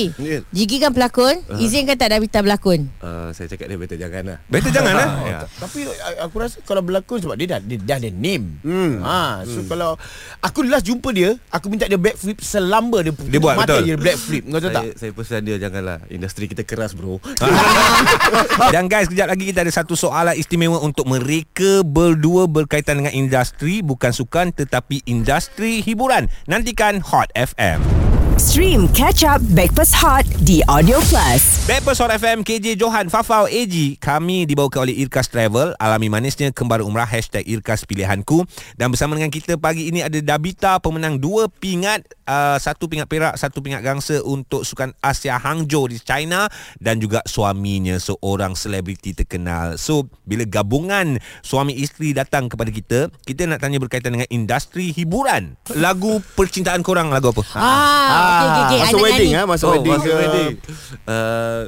Gigi 0.48 0.76
kan 0.80 0.96
pelakon 0.96 1.44
Izinkan 1.60 2.00
tak 2.00 2.16
Davita 2.16 2.40
berlakon 2.40 2.88
uh, 3.04 3.28
Saya 3.36 3.52
cakap 3.52 3.68
dia 3.68 3.76
better 3.76 4.00
jangan 4.00 4.22
lah 4.24 4.38
Better 4.48 4.72
jangan 4.80 4.94
lah. 4.96 5.08
ya. 5.28 5.38
Tapi 5.60 5.84
uh, 5.84 6.24
aku 6.24 6.34
rasa 6.40 6.56
kalau 6.64 6.80
berlakon 6.80 7.20
sebab 7.20 7.36
dia 7.36 7.52
dah 7.52 7.60
dia 7.60 7.76
dah 7.76 7.96
ada 8.00 8.08
name. 8.08 8.46
Hmm. 8.64 9.04
Ha, 9.04 9.44
so 9.44 9.60
kalau 9.66 10.00
aku 10.40 10.64
last 10.64 10.88
jumpa 10.88 11.12
dia, 11.12 11.36
aku 11.52 11.68
minta 11.68 11.84
dia 11.84 12.00
backflip 12.00 12.40
selamba 12.40 13.04
dia 13.04 13.12
Dia 13.12 13.40
buat, 13.42 13.60
mata 13.60 13.76
betul. 13.76 13.84
dia 13.84 13.96
backflip. 14.00 14.42
Kau 14.48 14.56
tahu 14.56 14.72
tak? 14.72 14.82
saya, 14.82 14.92
saya 14.96 15.10
pesan 15.12 15.40
dia 15.44 15.56
janganlah 15.60 15.98
Industri 16.08 16.48
kita 16.48 16.64
keras 16.64 16.96
bro 16.96 17.20
Dan 18.72 18.88
guys, 18.88 19.10
kejap 19.10 19.28
lagi 19.28 19.44
kita 19.44 19.60
ada 19.60 19.72
satu 19.72 19.92
soalan 19.92 20.32
istimewa 20.32 20.80
untuk 20.80 21.04
mereka 21.04 21.84
berdua 21.84 22.48
berkaitan 22.48 23.01
dengan 23.02 23.18
industri 23.18 23.82
bukan 23.82 24.14
sukan 24.14 24.54
tetapi 24.54 25.02
industri 25.10 25.82
hiburan. 25.82 26.30
Nantikan 26.46 27.02
Hot 27.02 27.34
FM. 27.34 28.11
Stream 28.40 28.88
Catch 28.96 29.28
Up 29.28 29.44
Backpass 29.52 29.92
Hot 29.92 30.24
di 30.40 30.64
Audio 30.64 30.96
Plus. 31.04 31.68
Backpast 31.68 32.00
Hot 32.00 32.12
FM 32.16 32.40
KJ 32.40 32.80
Johan 32.80 33.12
Fafau 33.12 33.44
AG 33.44 34.00
Kami 34.00 34.48
dibawakan 34.48 34.88
oleh 34.88 35.04
Irkas 35.04 35.28
Travel. 35.28 35.76
Alami 35.76 36.08
manisnya 36.08 36.48
kembali 36.48 36.80
umrah 36.80 37.04
Hashtag 37.04 37.44
Irkas 37.44 37.84
Pilihanku. 37.84 38.48
Dan 38.80 38.88
bersama 38.88 39.20
dengan 39.20 39.28
kita 39.28 39.60
pagi 39.60 39.92
ini 39.92 40.00
Ada 40.00 40.24
Dabita 40.24 40.80
Pemenang 40.80 41.20
dua 41.20 41.52
pingat 41.52 42.08
uh, 42.24 42.56
Satu 42.56 42.88
pingat 42.88 43.04
perak 43.04 43.36
Satu 43.36 43.60
pingat 43.60 43.84
gangsa 43.84 44.24
Untuk 44.24 44.64
Sukan 44.64 44.96
Asia 45.04 45.36
Hangzhou 45.36 45.92
di 45.92 46.00
China. 46.00 46.48
Dan 46.80 47.04
juga 47.04 47.20
suaminya 47.28 48.00
Seorang 48.00 48.56
selebriti 48.56 49.12
terkenal. 49.12 49.76
So 49.76 50.08
bila 50.24 50.48
gabungan 50.48 51.20
Suami 51.44 51.76
isteri 51.76 52.16
datang 52.16 52.48
kepada 52.48 52.72
kita 52.72 53.12
Kita 53.28 53.44
nak 53.44 53.60
tanya 53.60 53.76
berkaitan 53.76 54.16
dengan 54.16 54.28
Industri 54.32 54.88
hiburan. 54.96 55.60
Lagu 55.76 56.24
percintaan 56.32 56.80
korang 56.80 57.12
Lagu 57.12 57.28
apa? 57.28 57.42
Ah, 57.52 58.21
okey 58.22 58.46
okey 58.46 58.62
okey. 58.62 58.78
Masa 58.78 58.88
Anak 58.88 59.02
wedding 59.02 59.30
ah, 59.32 59.44
masa 59.44 59.62
Oh 59.62 59.70
wedding 59.72 59.92
masa 59.92 60.04
ke 60.04 60.12
wedding 60.14 60.52
uh, 61.04 61.60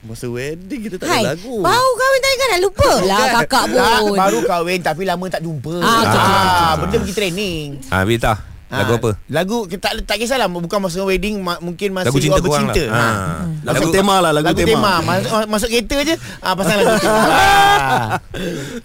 Masa 0.00 0.26
wedding 0.26 0.80
kita 0.80 0.96
tak 0.96 1.06
Hai, 1.06 1.20
ada 1.20 1.36
lagu 1.36 1.54
baru 1.60 1.90
kahwin 1.94 2.20
tadi 2.20 2.34
kan 2.34 2.48
dah 2.48 2.60
lupa 2.60 2.90
lah 3.02 3.24
kakak 3.36 3.64
Tak, 3.68 4.00
pun. 4.00 4.16
baru 4.16 4.38
kahwin 4.42 4.80
tapi 4.80 5.02
lama 5.04 5.24
tak 5.28 5.40
jumpa. 5.40 5.74
Ah, 5.78 6.00
okey, 6.00 6.16
okey, 6.16 6.40
Ah, 6.40 6.72
benda 6.74 6.96
pergi 6.96 7.14
training. 7.14 7.66
Ah, 7.88 8.02
Bita 8.02 8.32
Lagu 8.70 8.92
Ah, 8.94 8.98
apa? 9.02 9.10
Lagu 9.26 9.58
kita 9.66 9.82
tak, 9.82 9.92
tak 10.06 10.16
kisahlah 10.22 10.46
bukan 10.46 10.78
masa 10.78 11.02
wedding 11.02 11.42
ma, 11.42 11.58
mungkin 11.58 11.90
masa 11.90 12.06
Lagu 12.14 12.22
cinta 12.22 12.38
bercinta. 12.38 12.84
lah. 12.86 12.94
Ha. 12.94 13.02
Ah. 13.02 13.38
Lagu 13.66 13.90
tema 13.90 14.14
lah, 14.22 14.30
lagu 14.30 14.46
lagu 14.46 14.62
tema. 14.62 14.70
tema. 14.78 14.92
Masuk, 15.02 15.42
masuk 15.50 15.68
kereta 15.74 15.96
je 16.06 16.14
ah, 16.38 16.54
pasang 16.54 16.76
lagu 16.78 16.94
ah. 17.02 18.22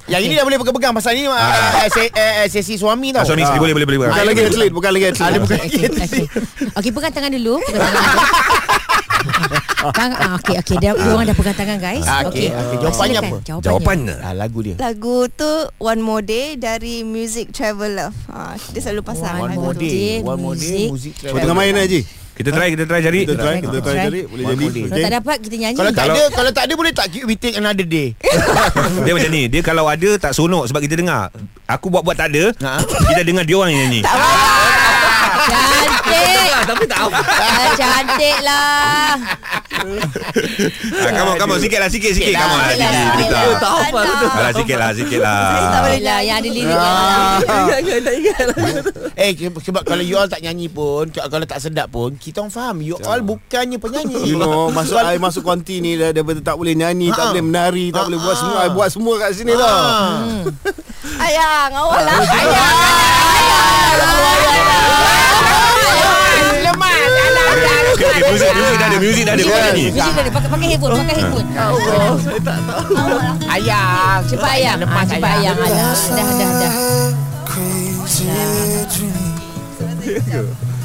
Yang 0.09 0.21
ini 0.25 0.33
dah 0.41 0.43
boleh 0.49 0.57
pegang-pegang 0.57 0.93
pasal 0.97 1.13
ni 1.13 1.29
ah. 1.29 1.85
se, 1.93 2.09
eh, 2.09 2.49
sesi 2.49 2.81
suami 2.81 3.13
tau. 3.13 3.21
Ah, 3.21 3.29
suami 3.29 3.45
isteri 3.45 3.61
boleh 3.61 3.73
boleh 3.77 3.87
boleh. 3.87 4.09
Bukan 4.09 4.25
lagi 4.25 4.41
atlet 4.41 4.71
Bukan 4.73 4.89
lagi 4.89 5.05
atlet 5.13 5.27
Ada 5.29 5.37
bukan 5.37 5.57
Okey. 5.61 6.23
Okey, 6.81 6.91
pegang 6.91 7.13
tangan 7.13 7.31
dulu. 7.37 7.61
Pegang 7.61 7.81
tangan 7.85 8.01
dulu. 8.01 8.25
Tangan, 9.91 10.17
ah, 10.17 10.31
okey, 10.35 10.55
okey. 10.57 10.75
Dia, 10.77 10.91
dia 10.91 11.09
orang 11.09 11.25
dah 11.25 11.35
pegang 11.35 11.53
tangan, 11.53 11.77
guys. 11.77 12.05
Ah, 12.05 12.23
okey, 12.23 12.47
okey. 12.47 12.77
Jawapannya 12.79 12.93
Silakan. 13.13 13.29
apa? 13.31 13.37
Jawapannya. 13.41 13.65
Jawapannya. 13.65 14.15
Ah, 14.21 14.33
lagu 14.33 14.59
dia. 14.61 14.75
Lagu 14.75 15.17
tu 15.29 15.51
One 15.77 15.99
More 15.99 16.21
Day 16.21 16.55
dari 16.55 17.01
Music 17.01 17.51
Travel 17.51 17.91
Love. 17.93 18.17
Ha, 18.27 18.55
dia 18.69 18.81
selalu 18.81 19.01
pasang 19.01 19.35
One 19.35 19.41
One 19.41 19.51
lagu 19.51 19.61
more 19.63 19.75
tu. 19.75 19.83
day, 19.83 20.11
one 20.19 20.39
more 20.39 20.55
day, 20.55 20.87
music. 20.87 21.13
Kau 21.19 21.35
tengah 21.35 21.53
main 21.53 21.75
Haji 21.75 22.01
Kita 22.35 22.51
try 22.51 22.67
kita 22.67 22.83
try 22.83 22.99
cari. 22.99 23.19
Kita 23.23 23.35
try 23.37 23.55
Kita 23.57 23.77
try 23.79 23.93
Try. 23.93 24.05
cari 24.05 24.21
Boleh 24.25 24.43
One 24.43 24.51
jadi 24.51 24.65
more. 24.65 24.75
Kalau 24.75 24.99
tak 24.99 25.13
dapat, 25.13 25.35
kita 25.39 25.55
nyanyi. 25.55 25.77
Kalau 25.77 25.91
tak 25.93 26.05
ada, 26.05 26.23
kalau 26.29 26.51
tak 26.51 26.63
ada 26.63 26.73
boleh 26.75 26.91
tak 26.91 27.05
we 27.23 27.35
take 27.35 27.55
another 27.55 27.87
day. 27.87 28.11
Dia 29.07 29.11
macam 29.11 29.31
ni 29.31 29.47
Dia 29.47 29.61
kalau 29.61 29.87
ada 29.87 30.09
tak 30.17 30.31
sonok 30.31 30.67
Sebab 30.67 30.81
kita 30.81 30.99
dengar 30.99 31.31
Aku 31.65 31.87
buat-buat 31.87 32.13
tak 32.13 32.27
ada 32.29 32.51
Ha. 32.57 32.83
Kita 32.83 33.21
dengar 33.23 33.43
dia 33.43 33.55
orang 33.55 33.71
yang 33.71 33.87
nyanyi 33.87 34.01
Cantik. 35.45 36.51
Tapi 36.65 36.83
tak 36.89 36.99
apa. 37.05 37.19
Ah, 37.21 37.67
cantik 37.77 38.37
lah. 38.41 39.13
ah, 41.05 41.29
on 41.29 41.35
come 41.37 41.53
on. 41.53 41.59
Sikit 41.61 41.79
lah 41.79 41.89
sikit 41.91 42.11
sikit. 42.17 42.33
Sikit 42.33 42.41
on. 42.41 42.57
lah, 42.57 42.73
sikit 42.73 43.29
lah. 43.29 43.43
Tak 43.61 43.73
apa 43.85 43.99
tu 44.01 44.25
Alah 44.25 44.51
sikit 44.57 44.77
lah 44.77 44.89
sikit 44.97 45.19
lah. 45.21 45.41
Saya 45.45 45.67
tak 45.69 45.81
boleh 45.85 45.93
Yelah, 45.95 46.19
yang 46.25 46.37
ada 46.41 46.49
lirik. 46.49 46.75
Ah. 46.75 47.37
Tak 47.75 48.13
ingat 48.17 48.45
lah 48.49 48.57
Eh 49.15 49.31
sebab 49.37 49.81
kalau 49.87 50.03
you 50.03 50.17
all 50.17 50.27
tak 50.27 50.41
nyanyi 50.43 50.67
pun 50.67 51.07
Kalau 51.13 51.45
tak 51.47 51.61
sedap 51.61 51.87
pun 51.89 52.17
Kita 52.17 52.41
orang 52.43 52.53
faham. 52.53 52.75
You 52.81 52.97
all 53.05 53.21
bukannya 53.21 53.77
penyanyi. 53.77 54.25
You 54.25 54.37
know 54.41 54.69
Masuk 54.73 54.97
I 54.99 55.17
masuk 55.21 55.45
konti 55.45 55.79
ni 55.79 55.95
dah, 55.95 56.11
Daripada 56.11 56.41
tak 56.41 56.55
boleh 56.57 56.73
nyanyi 56.75 57.13
Tak 57.13 57.21
Ha-ha. 57.21 57.31
boleh 57.33 57.43
menari 57.45 57.85
Tak 57.93 58.09
boleh 58.09 58.19
buat 58.19 58.35
semua 58.35 58.57
I 58.65 58.69
buat 58.73 58.89
semua 58.91 59.13
kat 59.21 59.29
sini 59.37 59.53
tau. 59.55 59.65
Ah. 59.65 60.43
Ayang, 61.15 61.71
awal 61.79 62.01
lah. 62.03 62.17
Okay, 62.17 62.43
okay, 62.43 62.85
Muzik 68.25 68.49
muzik 68.57 68.75
dah 68.81 68.87
ada 68.89 68.97
Muzik 68.97 69.23
dah 69.25 69.33
ada 69.37 69.43
Kau 69.43 69.53
nyanyi 69.53 69.85
Music 69.93 70.13
tadi 70.15 70.29
pakai 70.33 70.49
pakai 70.49 70.67
headphone, 70.73 70.93
pakai 70.97 71.15
headphone. 71.21 71.47
Ayang 73.45 74.19
Cepat 74.25 74.51
ayang. 74.57 74.77
Ah, 74.81 75.05
cepat 75.05 75.31
ayang. 75.39 75.55
Dah 75.55 75.95
dah 76.15 76.49
dah. 76.59 76.73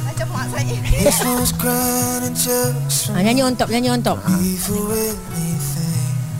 Macam 0.05 0.27
mak 0.31 0.45
saya. 0.53 0.75
Ah, 3.11 3.21
nyanyi 3.25 3.41
on 3.41 3.53
top, 3.57 3.69
nyanyi 3.73 3.89
on 3.89 4.01
top. 4.05 4.19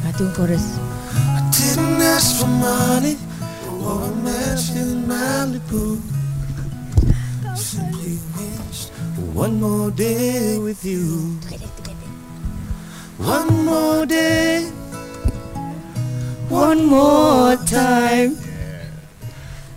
Ah, 0.06 0.12
tu 0.14 0.26
chorus. 0.38 0.66
One 9.42 9.58
more 9.58 9.90
day 9.90 10.62
with 10.62 10.86
you 10.86 11.34
One 13.18 13.66
more 13.66 14.06
day 14.06 14.70
One 16.46 16.86
more 16.86 17.56
time. 17.56 18.38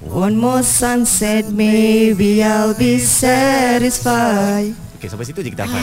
One 0.02 0.36
more 0.36 0.60
sunset, 0.62 1.48
maybe 1.48 2.42
I'll 2.42 2.74
be 2.74 2.98
satisfied. 2.98 4.74
Okey 4.98 5.06
sampai 5.06 5.24
situ 5.24 5.40
je 5.46 5.54
kita 5.54 5.64
hafal. 5.64 5.80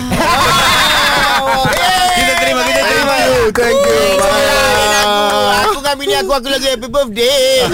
Terima, 2.41 2.61
kita 2.65 2.81
terima. 2.81 3.13
Thank 3.13 3.29
you, 3.29 3.43
thank 3.53 3.81
you. 3.85 4.03
Bang. 4.17 5.61
Aku 5.61 5.77
dengan 5.81 5.95
bini 5.97 6.13
aku, 6.17 6.31
aku 6.33 6.47
lagi 6.49 6.67
happy 6.73 6.87
birthday. 6.89 7.45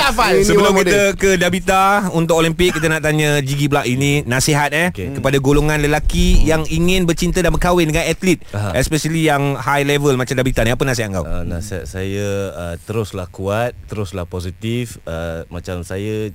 Tak 0.00 0.06
hafal. 0.14 0.32
Ini 0.38 0.46
Sebelum 0.46 0.72
kita 0.80 1.00
ke 1.18 1.30
Dabita 1.36 2.08
untuk 2.14 2.38
Olimpik 2.40 2.78
kita 2.78 2.86
nak 2.86 3.02
tanya 3.04 3.42
Jigi 3.42 3.66
pula 3.66 3.82
ini 3.84 4.22
nasihat 4.24 4.70
eh 4.72 4.88
Okey. 4.94 5.18
kepada 5.18 5.36
golongan 5.42 5.82
lelaki 5.82 6.40
yang 6.46 6.64
ingin 6.70 7.04
bercinta 7.04 7.42
dan 7.42 7.52
berkahwin 7.52 7.90
dengan 7.90 8.06
atlet 8.06 8.40
Aha. 8.54 8.76
especially 8.78 9.26
yang 9.26 9.58
high 9.58 9.84
level 9.84 10.14
macam 10.16 10.38
Dabita 10.38 10.62
ni 10.62 10.72
apa 10.72 10.82
nasihat 10.86 11.10
kau? 11.12 11.24
Uh, 11.26 11.44
nasihat 11.44 11.84
saya 11.84 12.54
uh, 12.54 12.76
teruslah 12.86 13.26
kuat, 13.28 13.74
teruslah 13.90 14.24
positif. 14.24 15.02
Uh, 15.04 15.44
macam 15.50 15.82
saya 15.82 16.30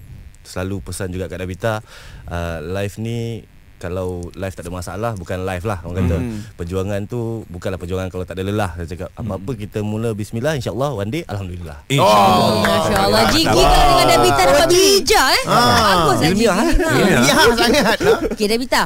selalu 0.46 0.82
pesan 0.86 1.10
juga 1.10 1.26
kat 1.26 1.42
Nabita, 1.42 1.82
uh, 2.30 2.58
life 2.62 3.02
ni 3.02 3.44
kalau 3.78 4.28
life 4.34 4.56
tak 4.56 4.66
ada 4.68 4.74
masalah 4.74 5.12
bukan 5.16 5.44
life 5.44 5.66
lah 5.68 5.84
orang 5.84 6.08
kata. 6.08 6.18
Hmm. 6.18 6.40
Perjuangan 6.56 7.02
tu 7.06 7.44
bukanlah 7.48 7.78
perjuangan 7.78 8.10
kalau 8.10 8.24
tak 8.24 8.40
ada 8.40 8.44
lelah. 8.48 8.72
Saya 8.80 8.88
cakap 8.88 9.10
apa-apa 9.14 9.52
kita 9.56 9.80
mula 9.84 10.16
bismillah 10.16 10.56
insya-Allah 10.56 10.92
one 10.96 11.12
day 11.12 11.24
alhamdulillah. 11.28 11.78
InsyaAllah. 11.90 12.96
Allah 12.96 13.24
Jigi 13.32 13.46
kalau 13.52 13.86
dengan 13.92 14.08
Dabita 14.16 14.42
dapat 14.48 14.70
hijau 14.72 15.26
eh 15.28 15.44
Bagus 15.46 16.18
lah 16.22 16.30
Jigi 16.32 16.46
Ya. 16.46 16.56
Ya, 17.26 17.38
sangat. 17.58 17.98
Okay 18.32 18.48
Dabita 18.48 18.84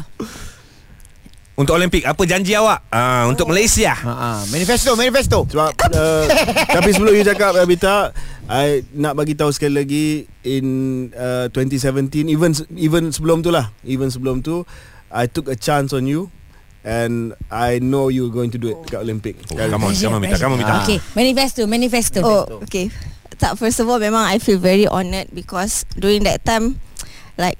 Untuk 1.60 1.76
Olimpik 1.76 2.08
apa 2.08 2.24
janji 2.24 2.56
awak? 2.56 2.88
Ah 2.88 3.28
untuk 3.28 3.52
Malaysia. 3.52 3.91
Ha, 3.91 4.13
ha. 4.15 4.30
Manifesto, 4.48 4.95
manifesto. 4.95 5.43
Sebab 5.43 5.76
uh, 5.91 6.26
Tapi 6.80 6.89
sebelum 6.95 7.12
you 7.12 7.28
cakap 7.28 7.52
Abita 7.60 8.15
I 8.48 8.88
nak 8.95 9.19
bagi 9.19 9.36
tahu 9.36 9.52
sekali 9.52 9.76
lagi 9.76 10.06
In 10.48 10.65
uh, 11.12 11.52
2017 11.52 12.32
Even 12.32 12.56
even 12.80 13.12
sebelum 13.12 13.43
tu 13.43 13.52
lah 13.52 13.76
Even 13.84 14.08
sebelum 14.08 14.39
tu 14.39 14.63
I 15.12 15.28
took 15.28 15.52
a 15.52 15.58
chance 15.60 15.91
on 15.91 16.08
you 16.08 16.32
And 16.88 17.36
I 17.52 17.84
know 17.84 18.08
you're 18.08 18.32
going 18.32 18.56
to 18.56 18.60
do 18.62 18.72
it 18.72 18.80
Kat 18.88 19.04
Olympic 19.04 19.36
Oh, 19.52 19.60
come 19.60 19.84
on, 19.84 19.91
come 19.91 20.15
on 20.15 20.24
Mita, 20.24 20.39
come 20.39 20.56
on 20.56 20.63
Mita. 20.63 20.88
Okay 20.88 21.04
Manifesto 21.12 21.67
Manifesto 21.67 22.24
Oh, 22.24 22.63
okay. 22.63 22.88
Tak, 23.39 23.56
first 23.56 23.80
of 23.80 23.88
all, 23.88 24.04
memang 24.04 24.28
I 24.28 24.36
feel 24.36 24.60
very 24.60 24.84
honoured 24.84 25.32
because 25.32 25.88
during 25.95 26.28
that 26.28 26.43
time, 26.43 26.76
like 27.39 27.56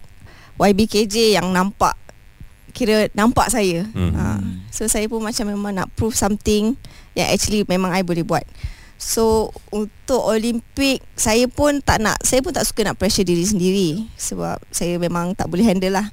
YBKJ 0.60 1.40
yang 1.40 1.56
nampak, 1.56 1.96
kira 2.80 3.12
nampak 3.12 3.52
saya. 3.52 3.84
Hmm. 3.92 4.16
Ha. 4.16 4.40
So 4.72 4.88
saya 4.88 5.12
pun 5.12 5.20
macam 5.20 5.52
memang 5.52 5.76
nak 5.76 5.92
prove 6.00 6.16
something 6.16 6.80
yang 7.12 7.28
actually 7.28 7.68
memang 7.68 7.92
I 7.92 8.08
boleh 8.08 8.24
buat. 8.24 8.48
So 8.96 9.52
untuk 9.76 10.24
Olimpik 10.24 11.04
saya 11.20 11.52
pun 11.52 11.84
tak 11.84 12.00
nak 12.00 12.24
saya 12.24 12.40
pun 12.40 12.56
tak 12.56 12.64
suka 12.64 12.88
nak 12.88 12.96
pressure 12.96 13.28
diri 13.28 13.44
sendiri 13.44 14.08
sebab 14.16 14.64
saya 14.72 14.96
memang 14.96 15.36
tak 15.36 15.52
boleh 15.52 15.68
handle 15.68 16.00
lah. 16.00 16.08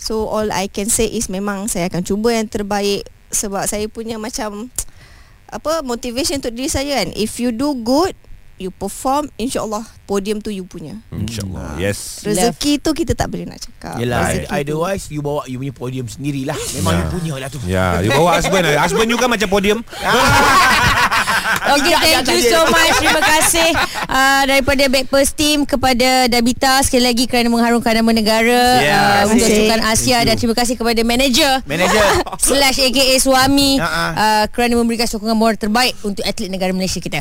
So 0.00 0.24
all 0.28 0.48
I 0.48 0.72
can 0.72 0.88
say 0.88 1.08
is 1.08 1.28
memang 1.28 1.68
saya 1.68 1.92
akan 1.92 2.00
cuba 2.04 2.32
yang 2.32 2.48
terbaik 2.48 3.04
sebab 3.28 3.68
saya 3.68 3.84
punya 3.92 4.16
macam 4.16 4.72
apa 5.56 5.84
motivation 5.84 6.40
untuk 6.40 6.56
diri 6.56 6.72
saya 6.72 7.04
kan 7.04 7.12
if 7.12 7.36
you 7.36 7.52
do 7.52 7.76
good 7.84 8.16
you 8.56 8.70
perform 8.70 9.28
insyaallah 9.34 9.80
podium 10.04 10.38
tu 10.38 10.48
you 10.48 10.62
punya 10.62 10.96
InsyaAllah. 11.08 11.76
Yes. 11.76 12.22
rezeki 12.22 12.78
tu 12.78 12.92
kita 12.92 13.12
tak 13.12 13.28
boleh 13.28 13.44
nak 13.44 13.60
cakap 13.60 13.96
Yelah, 13.96 14.24
Rezeki 14.24 14.46
tu. 14.46 14.54
otherwise 14.56 15.04
you 15.08 15.20
bawa 15.20 15.44
you 15.44 15.56
punya 15.56 15.72
podium 15.72 16.06
sendirilah. 16.06 16.56
Memang 16.74 16.92
Ya. 16.92 16.98
you 16.98 17.06
punya 17.10 17.32
lah 17.36 17.48
tu. 17.48 17.58
Ya, 17.64 17.86
you 18.00 18.10
bawa 18.10 18.36
husband. 18.36 18.64
husband 18.74 19.08
you 19.08 19.16
kan 19.16 19.28
macam 19.28 19.46
podium. 19.46 19.78
Okay 21.76 21.94
thank 21.96 22.26
you 22.28 22.42
so 22.42 22.64
much 22.66 22.94
Terima 22.96 23.20
kasih 23.20 23.68
uh, 24.06 24.42
Daripada 24.44 24.84
Backpast 24.86 25.32
Team 25.34 25.62
Kepada 25.62 26.26
Dabita 26.26 26.80
Sekali 26.82 27.04
lagi 27.04 27.24
kerana 27.24 27.48
mengharumkan 27.48 27.92
nama 27.94 28.10
negara 28.10 28.62
Ya, 28.78 29.00
uh, 29.24 29.32
Untuk. 29.32 29.46
Sukan 29.46 29.80
Asia 29.82 30.18
Dan 30.22 30.34
terima 30.36 30.54
kasih 30.54 30.74
kepada 30.74 31.00
manager 31.02 31.62
Manager. 31.64 32.04
Slash 32.46 32.78
aka 32.80 33.04
suami 33.18 33.76
Ha, 33.76 33.86
ha. 33.86 34.04
uh, 34.12 34.44
Kerana 34.50 34.74
memberikan 34.74 35.06
sokongan 35.06 35.36
moral 35.36 35.56
terbaik 35.56 35.94
Untuk 36.02 36.22
atlet 36.22 36.48
negara 36.48 36.70
Malaysia 36.70 36.98
kita 36.98 37.20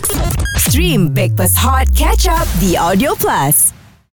Stream 0.57 1.11
Breakfast 1.11 1.55
Hot 1.57 1.87
Catch 1.91 2.27
Up 2.27 2.47
The 2.59 2.75
Audio 2.75 3.13
Plus. 3.15 3.84